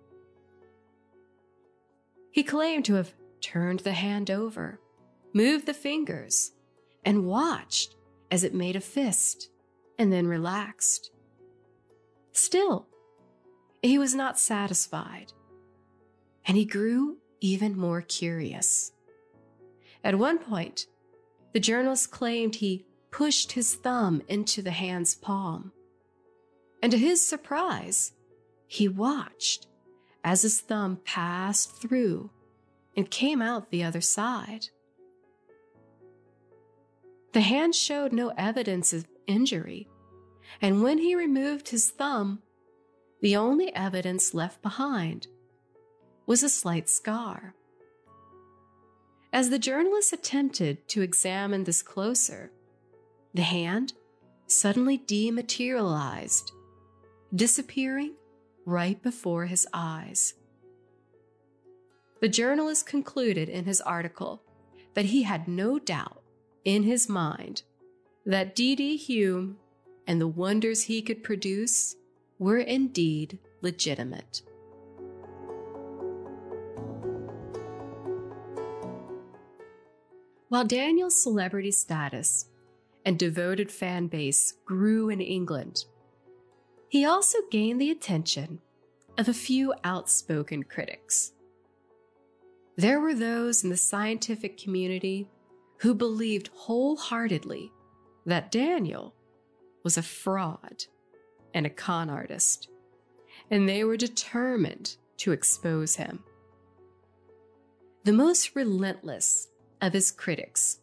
[2.31, 4.81] He claimed to have turned the hand over,
[5.33, 6.53] moved the fingers,
[7.07, 7.97] and watched
[8.31, 9.49] as it made a fist
[9.99, 11.11] and then relaxed.
[12.33, 12.87] Still,
[13.83, 15.33] he was not satisfied,
[16.47, 18.93] and he grew even more curious.
[20.05, 20.87] At one point,
[21.53, 25.73] the journalist claimed he pushed his thumb into the hand's palm.
[26.83, 28.13] And to his surprise,
[28.67, 29.67] he watched
[30.25, 32.31] as his thumb passed through
[32.97, 34.67] and came out the other side.
[37.33, 39.89] The hand showed no evidence of injury,
[40.61, 42.43] and when he removed his thumb,
[43.23, 45.29] the only evidence left behind
[46.27, 47.55] was a slight scar.
[49.33, 52.51] As the journalist attempted to examine this closer,
[53.33, 53.95] the hand
[54.47, 56.53] suddenly dematerialized,
[57.35, 58.15] disappearing
[58.67, 60.35] right before his eyes.
[62.21, 64.43] The journalist concluded in his article
[64.95, 66.23] that he had no doubt
[66.65, 67.63] in his mind
[68.27, 68.97] that D.D.
[68.97, 69.57] Hume
[70.07, 71.97] and the wonders he could produce
[72.43, 74.43] were indeed legitimate.
[80.49, 82.49] While Daniel's celebrity status
[83.07, 85.85] and devoted fan base grew in England,
[86.89, 88.61] he also gained the attention
[89.19, 91.31] of a few outspoken critics.
[92.77, 95.29] There were those in the scientific community
[95.79, 97.71] who believed wholeheartedly
[98.27, 99.15] that Daniel
[99.85, 100.87] was a fraud
[101.55, 102.69] and a con artist,
[103.51, 106.23] and they were determined to expose him.
[108.05, 109.49] The most relentless
[109.81, 110.81] of his critics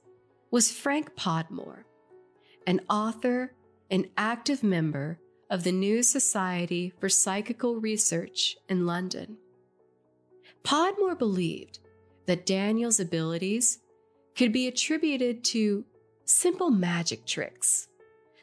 [0.52, 1.86] was Frank Podmore,
[2.66, 3.54] an author
[3.92, 9.38] and active member of the New Society for Psychical Research in London.
[10.64, 11.80] Podmore believed
[12.28, 13.80] that Daniel's abilities
[14.36, 15.84] could be attributed to
[16.26, 17.88] simple magic tricks,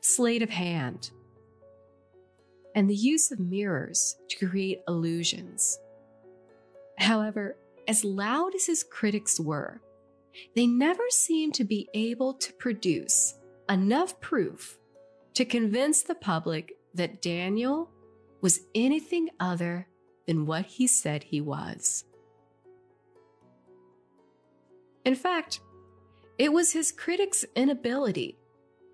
[0.01, 1.11] sleight of hand,
[2.77, 5.81] and the use of mirrors to create illusions.
[6.99, 7.57] However,
[7.89, 9.81] as loud as his critics were,
[10.55, 13.35] they never seemed to be able to produce
[13.71, 14.79] enough proof
[15.33, 17.91] to convince the public that Daniel
[18.43, 19.89] was anything other
[20.27, 22.05] than what he said he was.
[25.07, 25.61] In fact,
[26.39, 28.37] it was his critics' inability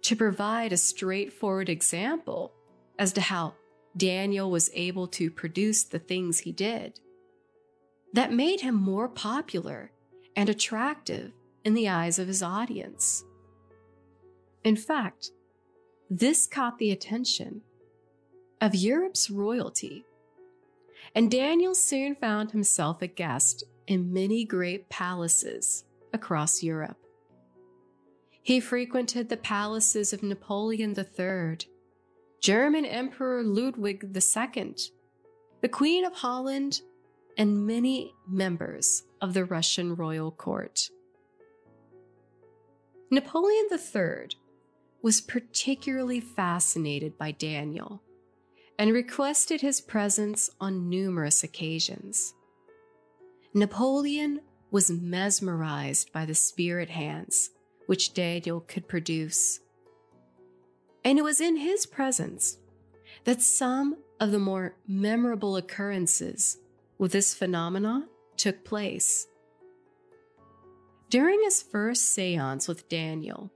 [0.03, 2.53] to provide a straightforward example
[2.99, 3.55] as to how
[3.97, 7.01] Daniel was able to produce the things he did
[8.13, 9.91] that made him more popular
[10.37, 11.33] and attractive
[11.65, 13.25] in the eyes of his audience.
[14.65, 15.31] In fact,
[16.09, 17.63] this caught the attention
[18.61, 20.05] of Europe's royalty,
[21.15, 26.99] and Daniel soon found himself a guest in many great palaces across Europe.
[28.43, 31.59] He frequented the palaces of Napoleon III,
[32.43, 34.75] German Emperor Ludwig II,
[35.61, 36.81] the Queen of Holland,
[37.39, 40.91] and many members of the Russian royal court.
[43.13, 44.31] Napoleon III
[45.03, 48.03] was particularly fascinated by Daniel
[48.77, 52.35] and requested his presence on numerous occasions.
[53.55, 54.41] Napoleon
[54.73, 57.51] was mesmerized by the spirit hands
[57.87, 59.61] which Daniel could produce.
[61.05, 62.59] And it was in his presence
[63.25, 66.59] that some of the more memorable occurrences
[66.99, 69.27] with this phenomenon took place.
[71.11, 73.51] During his first seance with Daniel,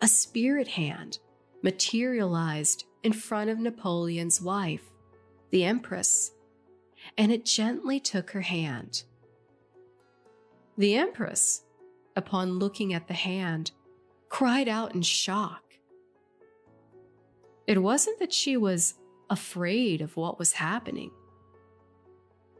[0.00, 1.18] a spirit hand
[1.62, 4.90] materialized in front of Napoleon's wife,
[5.50, 6.32] the Empress,
[7.16, 9.04] and it gently took her hand.
[10.76, 11.62] The Empress,
[12.16, 13.72] upon looking at the hand,
[14.28, 15.69] cried out in shock.
[17.66, 18.94] It wasn't that she was
[19.28, 21.10] afraid of what was happening.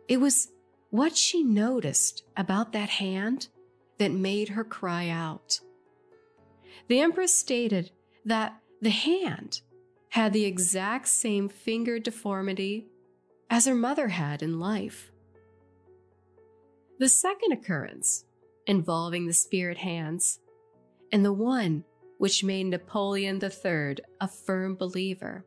[0.08, 0.52] It was
[0.90, 3.48] what she noticed about that hand
[3.98, 5.60] that made her cry out.
[6.88, 7.90] The Empress stated
[8.24, 9.62] that the hand
[10.10, 12.86] had the exact same finger deformity
[13.48, 15.12] as her mother had in life.
[16.98, 18.24] The second occurrence
[18.66, 20.40] involving the spirit hands,
[21.12, 21.84] and the one
[22.20, 25.42] which made Napoleon III a firm believer,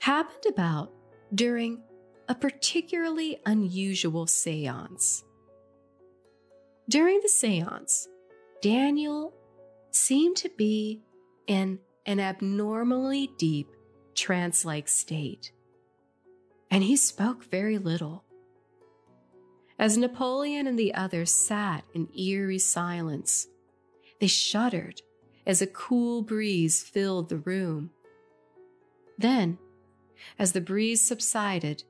[0.00, 0.90] happened about
[1.34, 1.82] during
[2.30, 5.22] a particularly unusual seance.
[6.88, 8.08] During the seance,
[8.62, 9.34] Daniel
[9.90, 11.02] seemed to be
[11.46, 13.68] in an abnormally deep
[14.14, 15.52] trance like state,
[16.70, 18.24] and he spoke very little.
[19.78, 23.46] As Napoleon and the others sat in eerie silence,
[24.20, 25.02] they shuddered
[25.46, 27.90] as a cool breeze filled the room.
[29.18, 29.58] Then,
[30.38, 31.84] as the breeze subsided,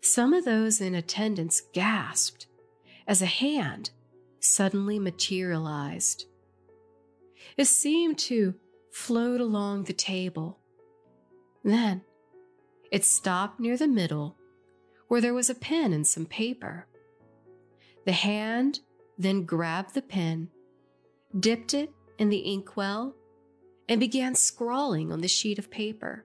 [0.00, 2.46] some of those in attendance gasped
[3.06, 3.90] as a hand
[4.40, 6.26] suddenly materialized.
[7.56, 8.54] It seemed to
[8.92, 10.58] float along the table.
[11.64, 12.02] Then
[12.90, 14.36] it stopped near the middle
[15.08, 16.86] where there was a pen and some paper.
[18.04, 18.80] The hand
[19.18, 20.48] then grabbed the pen,
[21.38, 23.14] dipped it in the inkwell,
[23.88, 26.24] and began scrawling on the sheet of paper.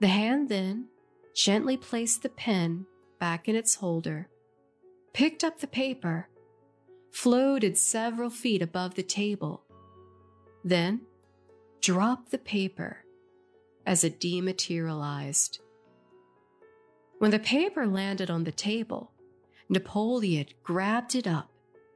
[0.00, 0.88] The hand then
[1.34, 2.86] gently placed the pen
[3.20, 4.28] back in its holder,
[5.12, 6.28] picked up the paper,
[7.12, 9.62] floated several feet above the table,
[10.64, 11.02] then
[11.80, 13.04] dropped the paper
[13.86, 15.60] as it dematerialized.
[17.18, 19.12] When the paper landed on the table,
[19.68, 21.50] Napoleon grabbed it up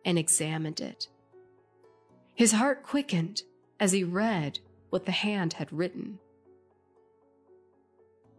[0.05, 1.09] and examined it.
[2.41, 3.43] His heart quickened
[3.79, 6.19] as he read what the hand had written.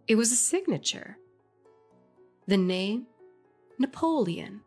[0.08, 1.20] It was a signature.
[2.48, 3.06] The name,
[3.78, 4.62] Napoleon,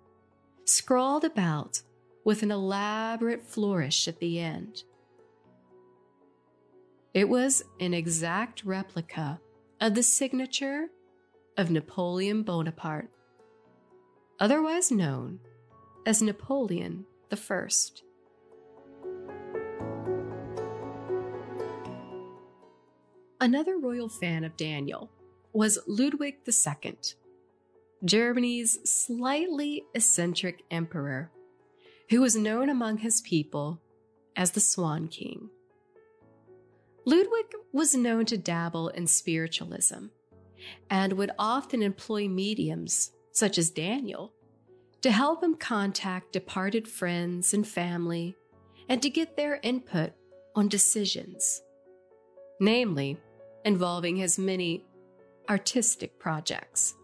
[0.65, 1.83] scrawled about
[2.23, 4.85] with an elaborate flourish at the end.
[7.13, 9.41] It was an exact replica
[9.81, 10.91] of the signature
[11.59, 13.11] of Napoleon Bonaparte
[14.39, 15.41] otherwise known
[16.07, 17.69] as Napoleon I.
[23.45, 25.11] Another royal fan of Daniel
[25.53, 26.95] was Ludwig II,
[28.03, 31.31] Germany's slightly eccentric emperor,
[32.09, 33.83] who was known among his people
[34.35, 35.51] as the Swan King.
[37.05, 40.07] Ludwig was known to dabble in spiritualism
[40.89, 44.33] and would often employ mediums such as Daniel,
[45.03, 48.37] to help him contact departed friends and family
[48.89, 50.15] and to get their input
[50.57, 51.61] on decisions,
[52.59, 53.19] namely,
[53.65, 54.85] involving his many
[55.49, 56.95] artistic projects.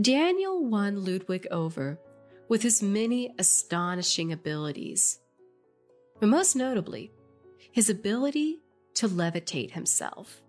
[0.00, 1.98] Daniel won Ludwig over
[2.48, 5.20] with his many astonishing abilities,
[6.20, 7.10] but most notably,
[7.72, 8.60] his ability
[8.94, 10.42] to levitate himself.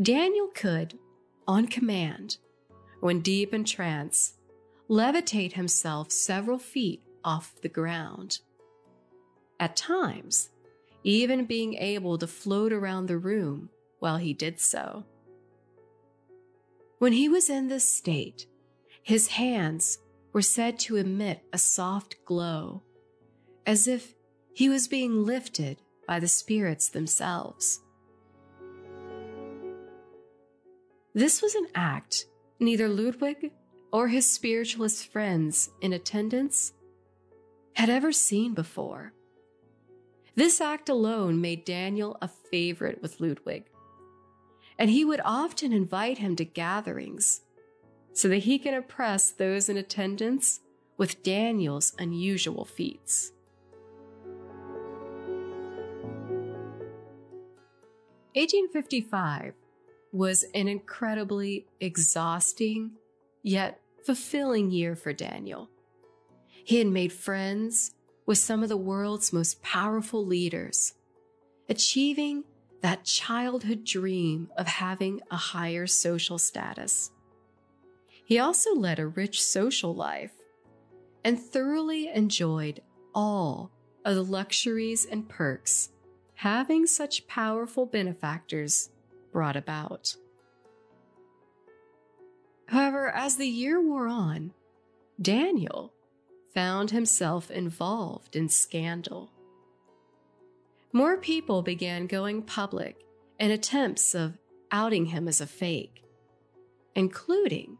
[0.00, 0.98] Daniel could,
[1.46, 2.38] on command,
[3.00, 4.34] when deep in trance,
[4.88, 8.40] levitate himself several feet off the ground.
[9.58, 10.50] At times,
[11.02, 15.04] even being able to float around the room while he did so.
[16.98, 18.46] When he was in this state,
[19.02, 19.98] his hands
[20.32, 22.82] were said to emit a soft glow,
[23.66, 24.14] as if
[24.52, 27.80] he was being lifted by the spirits themselves.
[31.14, 32.26] This was an act
[32.60, 33.52] neither Ludwig
[33.92, 36.72] or his spiritualist friends in attendance
[37.72, 39.12] had ever seen before.
[40.34, 43.64] This act alone made Daniel a favorite with Ludwig,
[44.78, 47.42] and he would often invite him to gatherings
[48.12, 50.60] so that he can impress those in attendance
[50.96, 53.32] with Daniel's unusual feats.
[58.34, 59.54] Eighteen fifty five
[60.12, 62.92] was an incredibly exhausting
[63.42, 65.68] yet fulfilling year for Daniel.
[66.64, 67.92] He had made friends
[68.26, 70.94] with some of the world's most powerful leaders,
[71.68, 72.44] achieving
[72.82, 77.10] that childhood dream of having a higher social status.
[78.24, 80.32] He also led a rich social life
[81.24, 82.80] and thoroughly enjoyed
[83.14, 83.70] all
[84.04, 85.90] of the luxuries and perks
[86.34, 88.88] having such powerful benefactors
[89.30, 90.16] brought about.
[92.66, 94.52] However, as the year wore on,
[95.20, 95.92] Daniel
[96.54, 99.30] found himself involved in scandal.
[100.92, 103.04] More people began going public
[103.38, 104.38] in attempts of
[104.72, 106.04] outing him as a fake,
[106.94, 107.78] including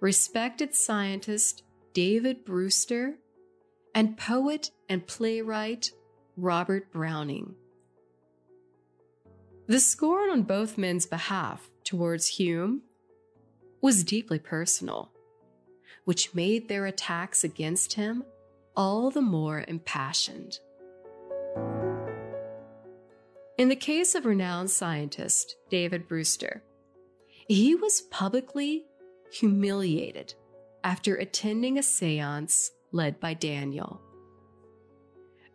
[0.00, 1.62] respected scientist
[1.92, 3.14] David Brewster
[3.94, 5.90] and poet and playwright
[6.36, 7.54] Robert Browning.
[9.66, 12.82] The scorn on both men's behalf towards Hume
[13.80, 15.10] was deeply personal,
[16.08, 18.24] which made their attacks against him
[18.74, 20.58] all the more impassioned.
[23.58, 26.62] In the case of renowned scientist David Brewster,
[27.46, 28.86] he was publicly
[29.30, 30.32] humiliated
[30.82, 34.00] after attending a seance led by Daniel.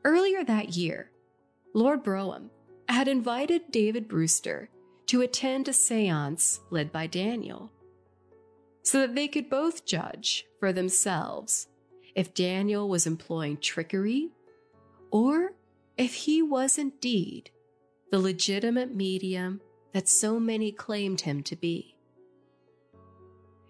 [0.03, 1.09] Earlier that year,
[1.73, 2.51] Lord Brougham
[2.87, 4.69] had invited David Brewster
[5.07, 7.71] to attend a seance led by Daniel
[8.83, 11.67] so that they could both judge for themselves
[12.15, 14.29] if Daniel was employing trickery
[15.11, 15.53] or
[15.97, 17.49] if he was indeed
[18.11, 19.61] the legitimate medium
[19.93, 21.95] that so many claimed him to be.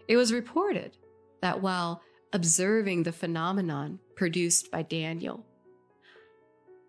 [0.08, 0.98] It was reported
[1.42, 2.02] that while
[2.34, 5.46] observing the phenomenon produced by Daniel,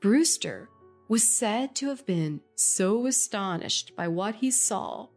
[0.00, 0.68] Brewster
[1.08, 5.08] was said to have been so astonished by what he saw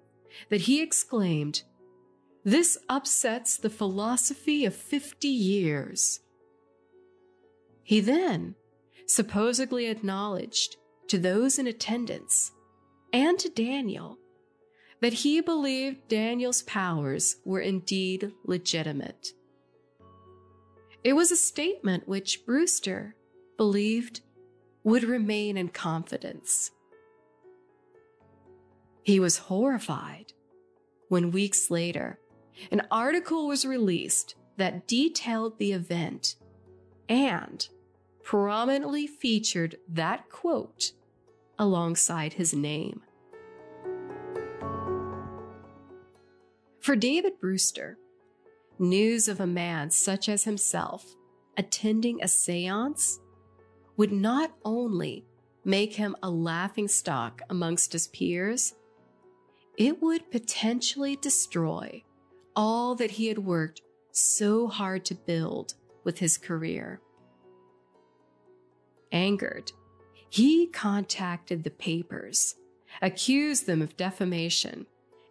[0.50, 1.64] that he exclaimed,
[2.48, 6.22] This upsets the philosophy of 50 years.
[7.84, 8.56] He then
[9.06, 10.78] supposedly acknowledged
[11.10, 12.54] to those in attendance
[13.12, 14.18] and to Daniel
[15.02, 19.28] that he believed Daniel's powers were indeed legitimate.
[21.04, 23.18] It was a statement which Brewster
[23.58, 24.22] believed
[24.86, 26.72] would remain in confidence.
[29.04, 30.32] He was horrified
[31.10, 32.22] when weeks later
[32.72, 36.36] an article was released that detailed the event
[37.08, 37.68] and
[38.24, 40.92] prominently featured that quote
[41.58, 43.02] alongside his name.
[46.80, 47.98] For David Brewster,
[48.80, 51.16] news of a man such as himself
[51.58, 53.20] attending a seance
[53.98, 55.26] would not only
[55.66, 58.74] make him a laughing stock amongst his peers,
[59.78, 62.04] it would potentially destroy
[62.58, 63.82] all that he had worked
[64.12, 67.00] so hard to build with his career.
[69.12, 69.72] Angered,
[70.30, 72.56] he contacted the papers,
[73.02, 74.88] accused them of defamation,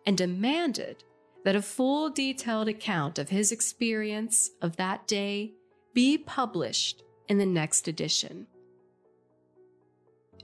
[0.07, 1.03] and demanded
[1.45, 5.53] that a full detailed account of his experience of that day
[5.93, 8.47] be published in the next edition.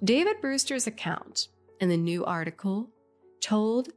[0.02, 1.46] David Brewster's account
[1.80, 2.90] in the new article
[3.40, 3.90] told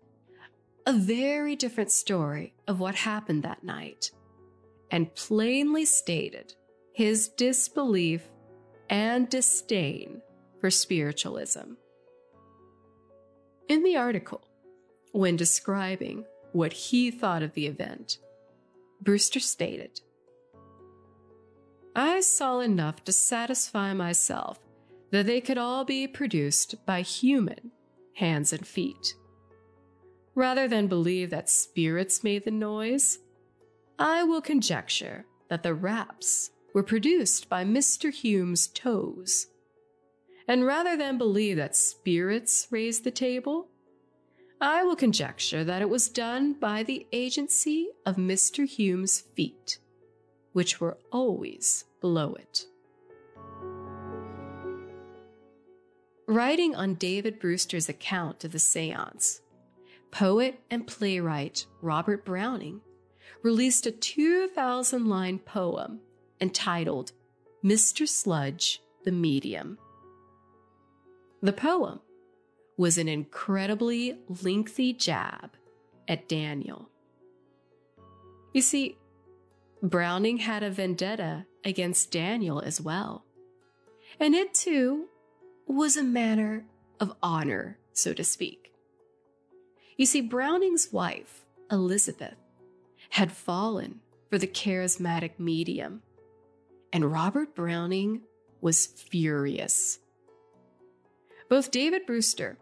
[0.85, 4.11] a very different story of what happened that night
[4.91, 6.53] and plainly stated
[6.93, 8.23] his disbelief
[8.89, 10.21] and disdain
[10.61, 11.73] for spiritualism.
[13.67, 14.47] In the article,
[15.11, 18.19] when describing what he thought of the event,
[19.01, 19.99] Brewster stated,
[21.95, 24.59] I saw enough to satisfy myself
[25.11, 27.71] that they could all be produced by human
[28.15, 29.15] hands and feet.
[30.35, 33.19] Rather than believe that spirits made the noise,
[33.97, 38.11] I will conjecture that the raps were produced by Mr.
[38.11, 39.47] Hume's toes.
[40.47, 43.69] And rather than believe that spirits raised the table,
[44.59, 48.67] I will conjecture that it was done by the agency of Mr.
[48.67, 49.79] Hume's feet,
[50.51, 52.65] which were always below it.
[56.27, 59.41] Writing on David Brewster's account of the seance,
[60.15, 62.79] poet and playwright Robert Browning
[63.43, 65.99] released a 2,000 line poem
[66.39, 67.11] entitled
[67.61, 68.07] Mr.
[68.07, 69.77] Sludge the Medium.
[71.41, 71.99] The poem
[72.77, 75.51] was an incredibly lengthy jab
[76.07, 76.89] at Daniel.
[78.53, 78.97] You see,
[79.83, 83.25] Browning had a vendetta against Daniel as well.
[84.17, 85.07] And it too
[85.67, 86.63] was a matter
[87.01, 88.71] of honor, so to speak.
[89.97, 92.35] You see, Browning's wife, Elizabeth,
[93.09, 96.01] had fallen for the charismatic medium,
[96.91, 98.21] and Robert Browning
[98.59, 99.99] was furious.
[101.47, 102.57] Both David Brewster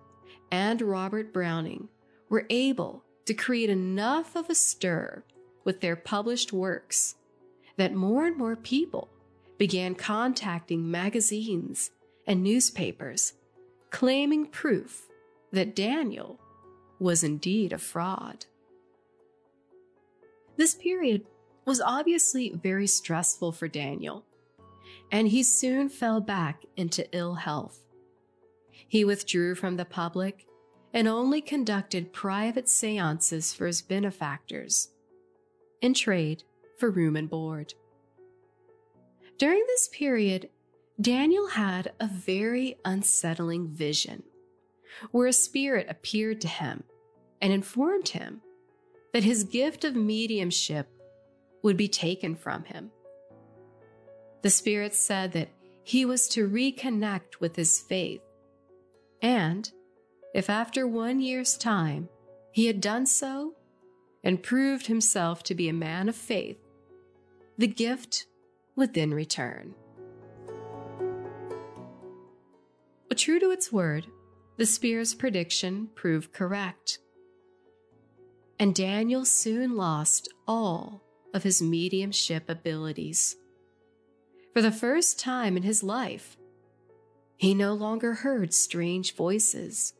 [0.52, 1.88] and Robert Browning
[2.30, 5.24] were able to create enough of a stir
[5.64, 7.16] with their published works
[7.78, 9.10] that more and more people
[9.58, 11.92] began contacting magazines
[12.28, 13.34] and newspapers
[13.90, 15.08] claiming proof
[15.52, 16.40] that Daniel
[17.04, 18.46] was indeed a fraud.
[20.58, 21.26] This period
[21.66, 24.26] was obviously very stressful for Daniel,
[25.12, 27.84] and he soon fell back into ill health.
[28.88, 30.48] He withdrew from the public
[30.94, 34.90] and only conducted private seances for his benefactors
[35.82, 36.44] in trade
[36.78, 37.74] for room and board.
[39.38, 40.50] During this period,
[41.02, 44.24] Daniel had a very unsettling vision
[45.12, 46.84] where a spirit appeared to him
[47.44, 48.42] and informed him
[49.12, 50.88] that his gift of mediumship
[51.62, 52.90] would be taken from him.
[54.44, 55.50] The spirit said that
[55.84, 58.22] he was to reconnect with his faith,
[59.22, 59.70] and
[60.34, 62.08] if after one year's time
[62.54, 63.56] he had done so
[64.24, 66.58] and proved himself to be a man of faith,
[67.58, 68.26] the gift
[68.78, 69.76] would then return.
[73.16, 74.08] True to its word,
[74.58, 77.00] the spirit's prediction proved correct.
[78.64, 81.02] And Daniel soon lost all
[81.34, 83.36] of his mediumship abilities.
[84.54, 86.38] For the first time in his life,
[87.36, 89.94] he no longer heard strange voices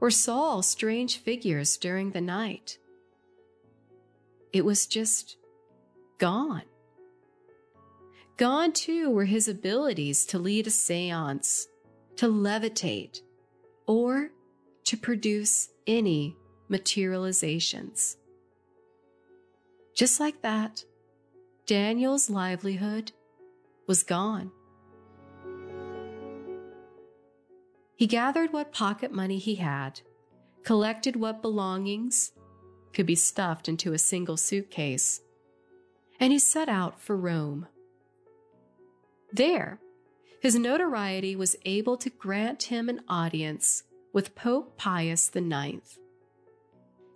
[0.00, 2.78] or saw strange figures during the night.
[4.52, 5.36] It was just
[6.18, 6.64] gone.
[8.36, 11.68] Gone too were his abilities to lead a seance,
[12.16, 13.20] to levitate,
[13.86, 14.32] or
[14.82, 16.36] to produce any
[16.74, 18.16] materializations.
[19.94, 20.82] Just like that,
[21.66, 23.12] Daniel's livelihood
[23.86, 24.50] was gone.
[27.94, 30.00] He gathered what pocket money he had,
[30.64, 32.32] collected what belongings
[32.92, 35.20] could be stuffed into a single suitcase,
[36.18, 37.68] and he set out for Rome.
[39.32, 39.78] There,
[40.40, 45.98] his notoriety was able to grant him an audience with Pope Pius IX,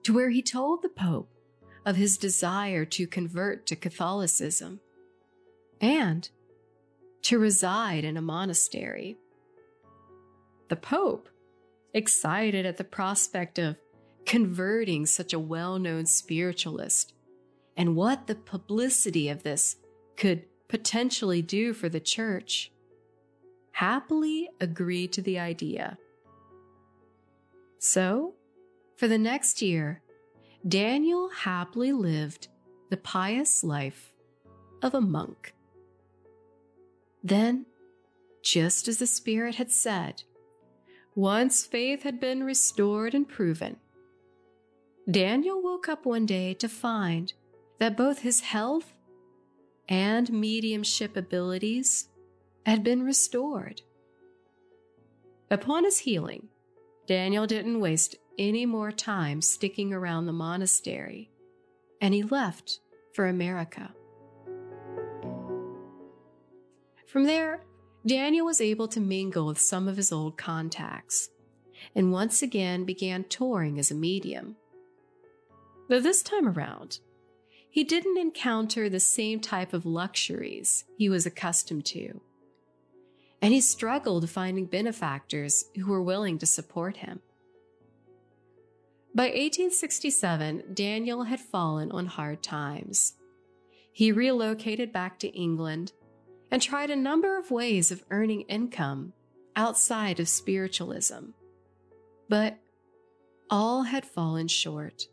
[0.08, 1.34] to where he told the Pope
[1.84, 4.80] of his desire to convert to Catholicism
[5.82, 6.30] and
[7.20, 9.18] to reside in a monastery.
[10.70, 11.28] The Pope,
[11.92, 13.76] excited at the prospect of
[14.24, 17.12] converting such a well known spiritualist
[17.76, 19.76] and what the publicity of this
[20.16, 22.72] could potentially do for the church,
[23.72, 25.98] happily agreed to the idea.
[27.78, 28.32] So,
[28.98, 30.02] for the next year,
[30.66, 32.48] Daniel happily lived
[32.90, 34.12] the pious life
[34.82, 35.54] of a monk.
[37.22, 37.66] Then,
[38.42, 40.24] just as the Spirit had said,
[41.14, 43.76] once faith had been restored and proven,
[45.08, 47.32] Daniel woke up one day to find
[47.78, 48.94] that both his health
[49.88, 52.08] and mediumship abilities
[52.66, 53.80] had been restored.
[55.52, 56.48] Upon his healing,
[57.06, 61.30] Daniel didn't waste any more time sticking around the monastery,
[62.00, 62.80] and he left
[63.14, 63.92] for America.
[67.06, 67.64] From there,
[68.06, 71.30] Daniel was able to mingle with some of his old contacts
[71.94, 74.56] and once again began touring as a medium.
[75.88, 77.00] Though this time around,
[77.70, 82.20] he didn't encounter the same type of luxuries he was accustomed to,
[83.40, 87.20] and he struggled finding benefactors who were willing to support him.
[89.14, 93.14] By 1867, Daniel had fallen on hard times.
[93.92, 95.92] He relocated back to England
[96.50, 99.12] and tried a number of ways of earning income
[99.56, 101.30] outside of spiritualism.
[102.28, 102.58] But
[103.50, 105.06] all had fallen short.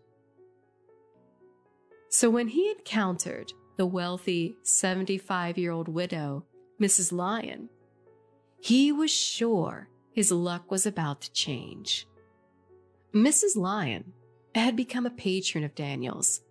[2.09, 6.45] So when he encountered the wealthy 75 year old widow,
[6.79, 7.11] Mrs.
[7.11, 7.69] Lyon,
[8.59, 12.07] he was sure his luck was about to change.
[13.15, 13.55] Mrs.
[13.55, 14.11] Lyon
[14.53, 16.41] had become a patron of Daniel's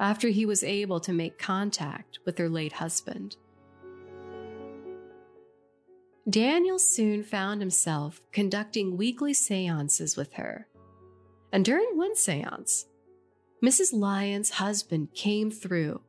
[0.00, 3.36] after he was able to make contact with her late husband.
[6.28, 10.66] Daniel soon found himself conducting weekly seances with her.
[11.52, 12.86] And during one seance,
[13.62, 13.92] Mrs.
[13.92, 16.00] Lyon's husband came through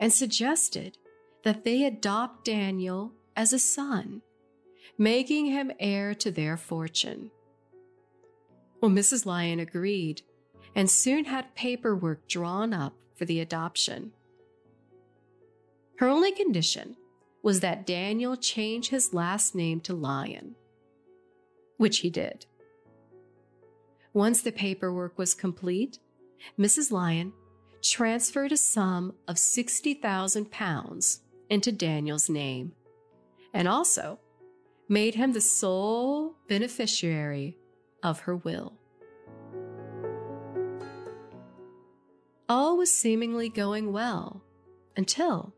[0.00, 0.98] and suggested
[1.44, 4.22] that they adopt Daniel as a son,
[4.98, 7.30] making him heir to their fortune.
[8.80, 9.26] Well, Mrs.
[9.26, 10.22] Lyon agreed
[10.74, 14.12] and soon had paperwork drawn up for the adoption.
[15.98, 16.96] Her only condition
[17.42, 20.54] was that Daniel change his last name to Lyon,
[21.78, 22.44] which he did.
[24.12, 25.98] Once the paperwork was complete,
[26.58, 26.90] Mrs.
[26.90, 27.32] Lyon
[27.82, 32.72] transferred a sum of 60,000 pounds into Daniel's name
[33.54, 34.18] and also
[34.88, 37.56] made him the sole beneficiary
[38.02, 38.74] of her will.
[42.48, 44.42] All was seemingly going well
[44.96, 45.52] until,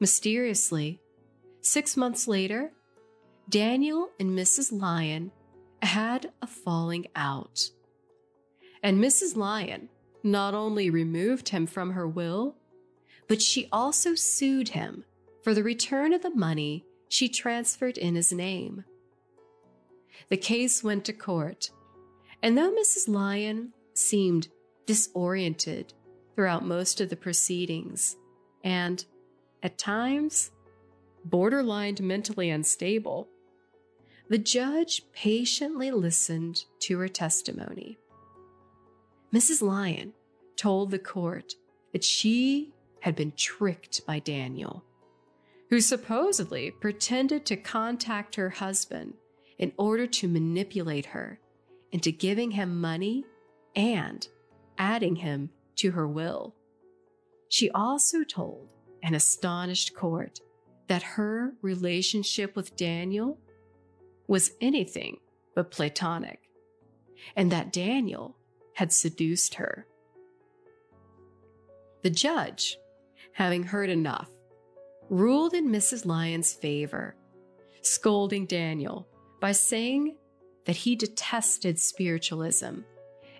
[0.00, 1.00] mysteriously,
[1.60, 2.72] six months later,
[3.48, 4.72] Daniel and Mrs.
[4.72, 5.30] Lyon
[5.82, 7.70] had a falling out.
[8.82, 9.36] And Mrs.
[9.36, 9.88] Lyon
[10.22, 12.56] not only removed him from her will,
[13.28, 15.04] but she also sued him
[15.42, 18.84] for the return of the money she transferred in his name.
[20.28, 21.70] The case went to court,
[22.42, 23.08] and though Mrs.
[23.08, 24.48] Lyon seemed
[24.86, 25.92] disoriented
[26.34, 28.16] throughout most of the proceedings
[28.62, 29.04] and,
[29.62, 30.50] at times,
[31.24, 33.28] borderline mentally unstable,
[34.28, 37.98] the judge patiently listened to her testimony.
[39.32, 39.62] Mrs.
[39.62, 40.12] Lyon
[40.56, 41.54] told the court
[41.92, 44.84] that she had been tricked by Daniel,
[45.70, 49.14] who supposedly pretended to contact her husband
[49.58, 51.40] in order to manipulate her
[51.92, 53.24] into giving him money
[53.74, 54.28] and
[54.78, 56.54] adding him to her will.
[57.48, 58.68] She also told
[59.02, 60.40] an astonished court
[60.88, 63.38] that her relationship with Daniel
[64.26, 65.18] was anything
[65.54, 66.40] but platonic,
[67.34, 68.36] and that Daniel
[68.74, 69.86] had seduced her.
[72.02, 72.76] The judge,
[73.32, 74.30] having heard enough,
[75.08, 76.04] ruled in Mrs.
[76.04, 77.16] Lyon's favor,
[77.82, 79.08] scolding Daniel
[79.40, 80.16] by saying
[80.64, 82.80] that he detested spiritualism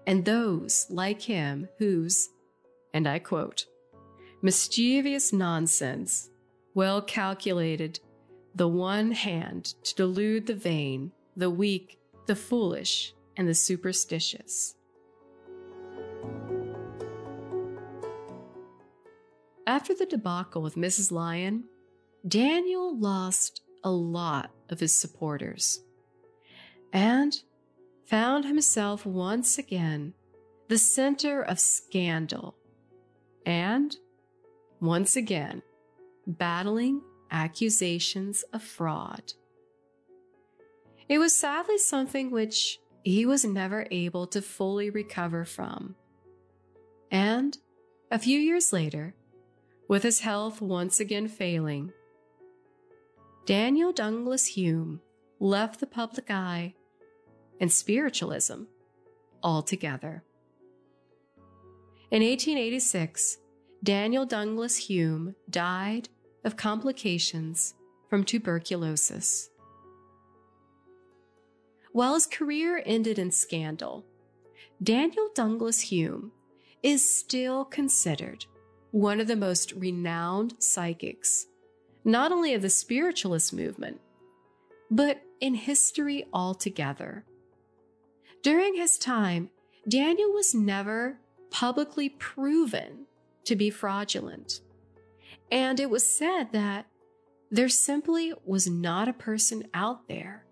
[0.06, 2.30] and those like him whose,
[2.94, 3.66] and I quote,
[4.42, 6.30] mischievous nonsense,
[6.74, 7.98] well calculated
[8.54, 14.74] the one hand to delude the vain, the weak, the foolish, and the superstitious.
[19.66, 21.10] After the debacle with Mrs.
[21.10, 21.64] Lyon,
[22.26, 25.80] Daniel lost a lot of his supporters
[26.92, 27.42] and
[28.06, 30.14] found himself once again
[30.68, 32.56] the center of scandal
[33.44, 33.96] and,
[34.80, 35.62] once again,
[36.26, 39.32] battling accusations of fraud.
[41.08, 45.94] It was sadly something which he was never able to fully recover from.
[47.10, 47.56] And
[48.10, 49.14] a few years later,
[49.88, 51.92] with his health once again failing,
[53.44, 55.00] Daniel Dunglas Hume
[55.40, 56.74] left the public eye
[57.60, 58.62] and spiritualism
[59.42, 60.24] altogether.
[62.10, 63.38] In 1886,
[63.82, 66.08] Daniel Dunglas Hume died
[66.44, 67.74] of complications
[68.08, 69.50] from tuberculosis.
[71.92, 74.04] While his career ended in scandal,
[74.82, 76.32] Daniel Dunglas Hume
[76.82, 78.44] is still considered
[78.90, 81.46] one of the most renowned psychics,
[82.04, 84.00] not only of the spiritualist movement,
[84.90, 87.24] but in history altogether.
[88.42, 89.50] During his time,
[89.88, 91.18] Daniel was never
[91.50, 93.06] publicly proven
[93.44, 94.60] to be fraudulent.
[95.50, 96.86] And it was said that
[97.50, 100.44] there simply was not a person out there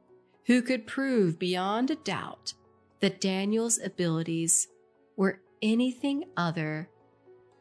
[0.46, 2.54] who could prove beyond a doubt
[3.00, 4.68] that Daniel's abilities
[5.16, 6.88] were anything other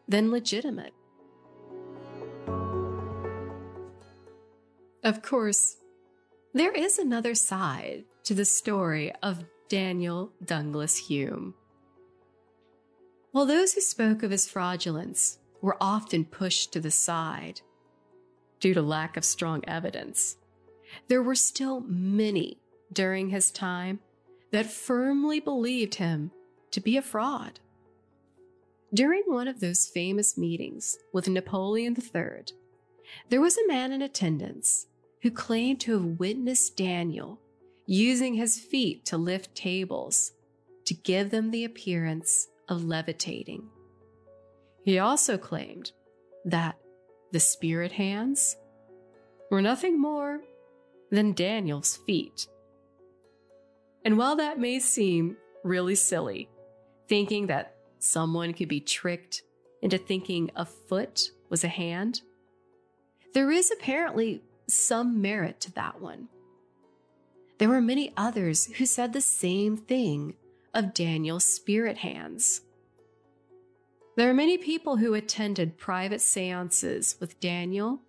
[0.07, 0.93] than legitimate.
[5.03, 5.77] Of course,
[6.53, 11.55] there is another side to the story of Daniel Dunglas Hume.
[13.31, 17.61] While those who spoke of his fraudulence were often pushed to the side
[18.59, 20.37] due to lack of strong evidence.
[21.07, 22.59] There were still many
[22.91, 23.99] during his time
[24.51, 26.29] that firmly believed him
[26.69, 27.59] to be a fraud.
[28.93, 32.53] During one of those famous meetings with Napoleon III,
[33.29, 34.85] there was a man in attendance
[35.23, 37.39] who claimed to have witnessed Daniel
[37.85, 40.33] using his feet to lift tables
[40.83, 43.69] to give them the appearance of levitating.
[44.83, 45.93] He also claimed
[46.43, 46.77] that
[47.31, 48.57] the spirit hands
[49.49, 50.41] were nothing more
[51.09, 52.47] than Daniel's feet.
[54.03, 56.49] And while that may seem really silly,
[57.07, 59.43] thinking that someone could be tricked
[59.81, 62.21] into thinking a foot was a hand,
[63.33, 66.29] there is apparently some merit to that one.
[67.57, 70.35] There were many others who said the same thing
[70.73, 72.61] of Daniel's spirit hands.
[74.15, 78.01] There are many people who attended private seances with Daniel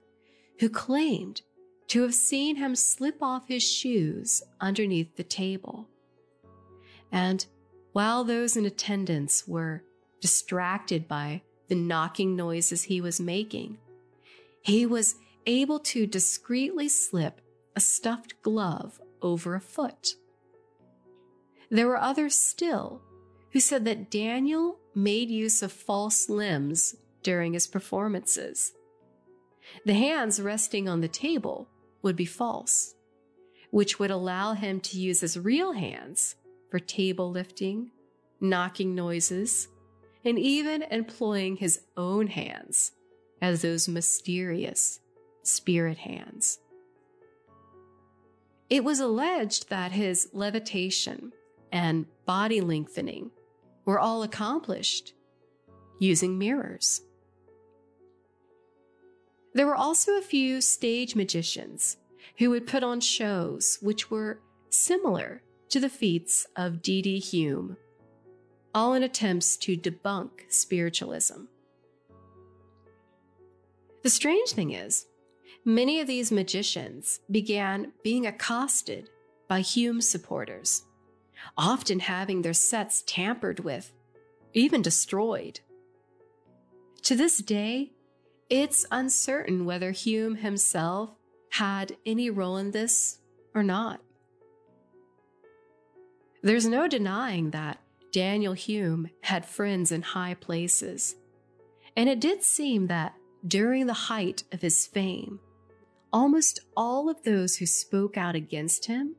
[0.61, 1.43] who claimed
[1.89, 5.89] to have seen him slip off his shoes underneath the table.
[7.13, 7.45] And
[7.93, 9.83] while those in attendance were
[10.21, 13.79] distracted by the knocking noises he was making,
[14.63, 17.41] he was able to discreetly slip
[17.77, 20.15] a stuffed glove over a foot.
[21.71, 23.03] There were others still
[23.53, 28.73] who said that Daniel made use of false limbs during his performances.
[29.85, 31.69] The hands resting on the table
[32.03, 32.95] would be false,
[33.71, 36.37] which would allow him to use his real hands
[36.71, 37.91] for table lifting,
[38.41, 39.69] knocking noises,
[40.25, 42.93] and even employing his own hands
[43.41, 45.01] as those mysterious
[45.47, 46.59] spirit hands.
[48.71, 51.33] It was alleged that his levitation
[51.71, 53.31] and body lengthening
[53.85, 55.13] were all accomplished
[55.99, 57.03] using mirrors.
[59.53, 61.99] There were also a few stage magicians
[62.39, 64.41] who would put on shows which were
[64.71, 67.21] similar to the feats of D.D.
[67.21, 67.77] Hume,
[68.75, 71.45] all in attempts to debunk spiritualism.
[74.03, 75.07] The strange thing is,
[75.65, 79.09] many of these magicians began being accosted
[79.49, 80.85] by Hume supporters,
[81.57, 83.93] often having their sets tampered with,
[84.53, 85.61] even destroyed.
[87.03, 87.93] To this day,
[88.51, 91.11] it's uncertain whether Hume himself
[91.51, 93.19] had any role in this
[93.55, 94.01] or not.
[96.43, 97.79] There's no denying that
[98.13, 101.17] Daniel Hume had friends in high places,
[101.97, 103.15] and it did seem that
[103.47, 105.41] during the height of his fame,
[106.15, 109.17] almost all of those who spoke out against him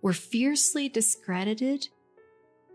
[0.00, 1.88] were fiercely discredited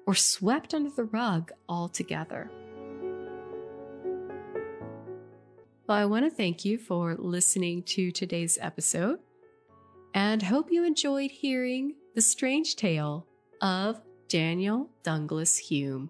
[0.06, 2.52] or swept under the rug altogether.
[5.88, 9.20] Well, I want to thank you for listening to today's episode
[10.14, 13.26] and hope you enjoyed hearing the strange tale
[13.62, 16.10] of Daniel Dunglas Hume.